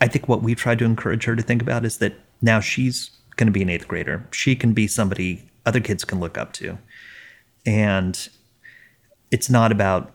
I 0.00 0.08
think 0.08 0.28
what 0.28 0.42
we 0.42 0.54
tried 0.54 0.78
to 0.78 0.84
encourage 0.84 1.24
her 1.24 1.36
to 1.36 1.42
think 1.42 1.60
about 1.60 1.84
is 1.84 1.98
that 1.98 2.14
now 2.40 2.58
she's 2.58 3.10
going 3.36 3.46
to 3.46 3.52
be 3.52 3.62
an 3.62 3.68
eighth 3.68 3.86
grader. 3.86 4.26
She 4.32 4.56
can 4.56 4.72
be 4.72 4.86
somebody 4.86 5.48
other 5.66 5.80
kids 5.80 6.04
can 6.04 6.20
look 6.20 6.36
up 6.36 6.52
to. 6.54 6.78
And 7.64 8.28
it's 9.30 9.48
not 9.48 9.72
about 9.72 10.14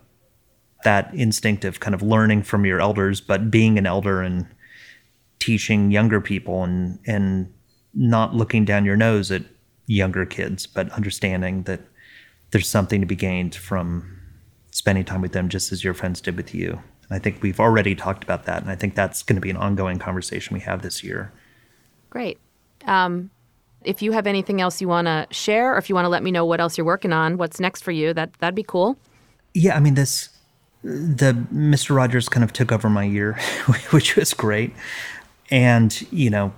that 0.83 1.11
instinct 1.13 1.65
of 1.65 1.79
kind 1.79 1.95
of 1.95 2.01
learning 2.01 2.43
from 2.43 2.65
your 2.65 2.79
elders, 2.79 3.21
but 3.21 3.49
being 3.49 3.77
an 3.77 3.85
elder 3.85 4.21
and 4.21 4.47
teaching 5.39 5.91
younger 5.91 6.19
people 6.21 6.63
and 6.63 6.99
and 7.05 7.53
not 7.93 8.35
looking 8.35 8.63
down 8.63 8.85
your 8.85 8.95
nose 8.95 9.31
at 9.31 9.43
younger 9.87 10.25
kids, 10.25 10.67
but 10.67 10.91
understanding 10.91 11.63
that 11.63 11.81
there's 12.51 12.67
something 12.67 13.01
to 13.01 13.07
be 13.07 13.15
gained 13.15 13.55
from 13.55 14.19
spending 14.71 15.03
time 15.03 15.21
with 15.21 15.31
them 15.31 15.49
just 15.49 15.71
as 15.71 15.83
your 15.83 15.93
friends 15.93 16.21
did 16.21 16.37
with 16.37 16.53
you. 16.53 16.71
And 16.71 17.17
I 17.17 17.19
think 17.19 17.41
we've 17.41 17.59
already 17.59 17.95
talked 17.95 18.23
about 18.23 18.45
that, 18.45 18.61
and 18.61 18.69
I 18.69 18.75
think 18.75 18.93
that's 18.93 19.23
going 19.23 19.35
to 19.35 19.41
be 19.41 19.49
an 19.49 19.57
ongoing 19.57 19.97
conversation 19.97 20.53
we 20.53 20.59
have 20.61 20.81
this 20.81 21.03
year. 21.03 21.33
Great. 22.09 22.37
Um, 22.85 23.31
if 23.83 24.01
you 24.01 24.11
have 24.11 24.27
anything 24.27 24.61
else 24.61 24.81
you 24.81 24.87
want 24.87 25.07
to 25.07 25.27
share, 25.31 25.73
or 25.73 25.77
if 25.77 25.89
you 25.89 25.95
want 25.95 26.05
to 26.05 26.09
let 26.09 26.23
me 26.23 26.31
know 26.31 26.45
what 26.45 26.59
else 26.59 26.77
you're 26.77 26.85
working 26.85 27.13
on, 27.13 27.37
what's 27.37 27.59
next 27.59 27.83
for 27.83 27.91
you, 27.91 28.13
that 28.13 28.33
that'd 28.39 28.55
be 28.55 28.63
cool. 28.63 28.97
Yeah, 29.53 29.75
I 29.75 29.79
mean 29.79 29.95
this 29.95 30.29
the 30.83 31.33
Mr. 31.53 31.95
Rogers 31.95 32.29
kind 32.29 32.43
of 32.43 32.53
took 32.53 32.71
over 32.71 32.89
my 32.89 33.03
year, 33.03 33.33
which 33.91 34.15
was 34.15 34.33
great. 34.33 34.73
And, 35.49 35.99
you 36.11 36.29
know, 36.29 36.53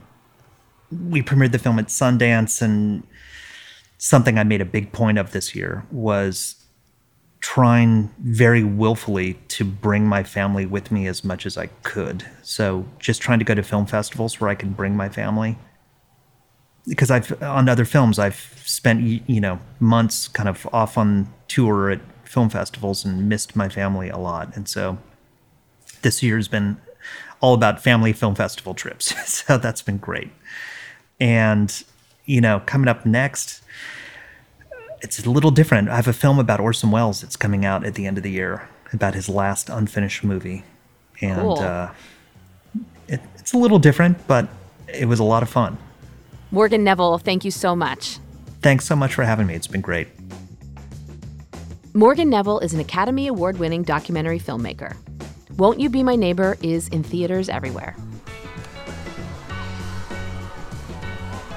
we 0.92 1.22
premiered 1.22 1.52
the 1.52 1.60
film 1.60 1.80
at 1.80 1.88
Sundance 1.88 2.62
and 2.62 3.04
something 3.98 4.38
I 4.38 4.44
made 4.44 4.62
a 4.62 4.66
big 4.66 4.92
point 4.92 5.18
of 5.18 5.32
this 5.32 5.56
year 5.56 5.86
was 5.92 6.56
trying 7.42 8.14
very 8.20 8.64
willfully 8.64 9.36
to 9.48 9.64
bring 9.64 10.06
my 10.06 10.24
family 10.24 10.66
with 10.66 10.92
me 10.92 11.08
as 11.08 11.24
much 11.24 11.46
as 11.46 11.58
I 11.58 11.68
could. 11.84 12.26
So 12.42 12.86
just 13.00 13.22
trying 13.22 13.40
to 13.40 13.46
go 13.46 13.56
to 13.56 13.64
film 13.64 13.86
festivals 13.86 14.40
where 14.42 14.50
I 14.50 14.56
can 14.56 14.72
bring 14.72 14.96
my 14.96 15.10
family. 15.10 15.58
Because 16.88 17.12
I've 17.12 17.42
on 17.44 17.70
other 17.70 17.86
films 17.86 18.18
I've 18.18 18.54
spent 18.66 19.02
you 19.30 19.42
know 19.42 19.60
months 19.80 20.28
kind 20.28 20.50
of 20.50 20.68
off 20.74 20.98
on 20.98 21.32
tour 21.48 21.92
at 21.92 22.02
film 22.24 22.50
festivals 22.50 23.06
and 23.06 23.28
missed 23.30 23.56
my 23.56 23.70
family 23.70 24.10
a 24.10 24.18
lot. 24.18 24.56
And 24.56 24.68
so 24.68 24.98
this 26.02 26.24
year's 26.24 26.48
been 26.48 26.78
all 27.42 27.54
about 27.54 27.82
family 27.82 28.14
film 28.14 28.36
festival 28.36 28.74
trips. 28.74 29.14
so 29.46 29.58
that's 29.58 29.82
been 29.82 29.98
great. 29.98 30.32
And 31.20 31.84
you 32.26 32.42
know, 32.42 32.62
coming 32.66 32.88
up 32.88 33.06
next 33.06 33.62
it's 35.02 35.26
a 35.26 35.30
little 35.30 35.52
different. 35.52 35.90
I 35.90 35.96
have 35.96 36.08
a 36.08 36.14
film 36.14 36.40
about 36.40 36.60
Orson 36.60 36.92
Welles 36.92 37.22
that's 37.22 37.36
coming 37.36 37.66
out 37.66 37.86
at 37.86 37.96
the 37.96 38.06
end 38.06 38.18
of 38.18 38.24
the 38.24 38.32
year 38.32 38.68
about 38.92 39.14
his 39.14 39.30
last 39.30 39.70
unfinished 39.70 40.24
movie, 40.24 40.64
and 41.22 41.40
Cool. 41.40 41.60
uh, 41.60 41.92
it, 43.08 43.22
it's 43.38 43.54
a 43.54 43.58
little 43.58 43.80
different, 43.80 44.26
but 44.28 44.48
it 44.88 45.06
was 45.06 45.20
a 45.20 45.24
lot 45.24 45.44
of 45.44 45.50
fun. 45.50 45.78
Morgan 46.52 46.84
Neville, 46.84 47.18
thank 47.18 47.46
you 47.46 47.52
so 47.52 47.76
much. 47.76 48.20
Thanks 48.62 48.86
so 48.86 48.96
much 48.96 49.14
for 49.14 49.24
having 49.24 49.48
me. 49.48 49.54
It's 49.56 49.68
been 49.68 49.82
great. 49.82 50.08
Morgan 51.94 52.30
Neville 52.30 52.60
is 52.60 52.74
an 52.74 52.80
Academy 52.80 53.28
Award 53.28 53.58
winning 53.58 53.84
documentary 53.84 54.40
filmmaker. 54.40 54.96
Won't 55.58 55.80
You 55.80 55.90
Be 55.90 56.04
My 56.04 56.16
Neighbor 56.16 56.58
is 56.62 56.88
in 56.90 57.04
theaters 57.04 57.50
everywhere. 57.50 57.94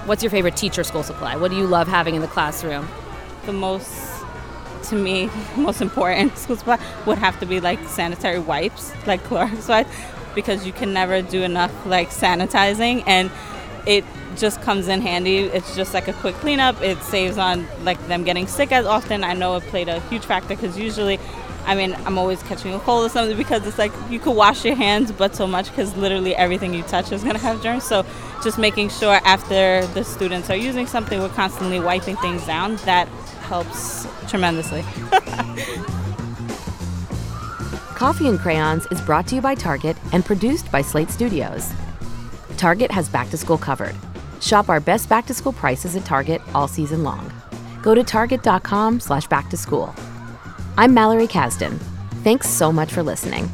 What's 0.05 0.23
your 0.23 0.31
favorite 0.31 0.57
teacher 0.57 0.85
school 0.85 1.03
supply? 1.03 1.37
What 1.37 1.51
do 1.51 1.57
you 1.57 1.67
love 1.67 1.87
having 1.87 2.15
in 2.15 2.23
the 2.23 2.29
classroom? 2.29 2.89
the 3.47 3.53
most 3.53 4.25
to 4.85 4.95
me 4.95 5.31
most 5.57 5.81
important 5.81 6.37
school 6.39 6.57
supply 6.57 6.79
would 7.07 7.19
have 7.19 7.39
to 7.41 7.47
be 7.47 7.61
like 7.61 7.79
sanitary 7.89 8.39
wipes 8.39 8.93
like 9.07 9.23
Clorox 9.29 9.69
wipes 9.69 9.91
because 10.35 10.67
you 10.67 10.73
can 10.73 10.93
never 10.93 11.23
do 11.23 11.43
enough 11.43 11.87
like 11.87 12.09
sanitizing 12.11 13.03
and 13.07 13.31
it 13.87 14.05
just 14.37 14.61
comes 14.63 14.89
in 14.89 15.01
handy 15.01 15.39
it's 15.39 15.75
just 15.75 15.95
like 15.95 16.09
a 16.09 16.13
quick 16.15 16.35
cleanup 16.37 16.81
it 16.83 17.01
saves 17.03 17.39
on 17.39 17.67
like 17.85 17.99
them 18.09 18.25
getting 18.25 18.47
sick 18.47 18.73
as 18.73 18.87
often 18.87 19.25
i 19.25 19.33
know 19.33 19.57
it 19.57 19.63
played 19.65 19.89
a 19.89 20.01
huge 20.09 20.25
factor 20.25 20.49
because 20.49 20.79
usually 20.79 21.19
i 21.67 21.75
mean 21.75 21.95
i'm 22.07 22.19
always 22.19 22.43
catching 22.45 22.73
a 22.75 22.79
cold 22.81 23.07
or 23.07 23.09
something 23.09 23.37
because 23.37 23.67
it's 23.67 23.79
like 23.79 23.93
you 24.11 24.19
could 24.19 24.37
wash 24.37 24.65
your 24.65 24.75
hands 24.75 25.13
but 25.13 25.35
so 25.35 25.47
much 25.47 25.69
because 25.71 25.97
literally 25.97 26.35
everything 26.37 26.75
you 26.75 26.83
touch 26.85 27.13
is 27.13 27.23
to 27.23 27.39
have 27.39 27.63
germs 27.63 27.85
so 27.85 28.05
just 28.43 28.59
making 28.59 28.89
sure 28.89 29.21
after 29.25 29.87
the 29.89 30.03
students 30.05 30.51
are 30.51 30.57
using 30.57 30.87
something 30.87 31.21
we're 31.21 31.29
constantly 31.31 31.79
wiping 31.79 32.17
things 32.17 32.45
down 32.47 32.77
that 32.85 33.09
helps 33.43 34.07
tremendously. 34.29 34.83
Coffee 37.95 38.29
and 38.29 38.39
Crayons 38.39 38.87
is 38.91 39.01
brought 39.03 39.27
to 39.29 39.35
you 39.35 39.43
by 39.43 39.55
Target 39.55 39.97
and 40.13 40.25
produced 40.25 40.73
by 40.73 40.81
Slate 40.83 41.11
Studios. 41.11 41.73
Target 42.57 42.91
has 42.91 43.09
back 43.09 43.29
to 43.31 43.37
school 43.37 43.59
covered. 43.59 43.95
Shop 44.43 44.69
our 44.69 44.81
best 44.81 45.09
back 45.09 45.25
to 45.27 45.35
school 45.35 45.53
prices 45.53 45.97
at 45.97 46.05
Target 46.05 46.43
all 46.55 46.69
season 46.69 47.03
long. 47.03 47.33
Go 47.83 47.95
to 47.95 48.05
target.com 48.05 49.01
slash 49.01 49.27
back 49.29 49.49
to 49.51 49.57
school. 49.57 49.95
I'm 50.77 50.93
Mallory 50.93 51.29
Kasdan. 51.29 51.79
Thanks 52.23 52.49
so 52.49 52.71
much 52.71 52.93
for 52.93 53.03
listening. 53.03 53.51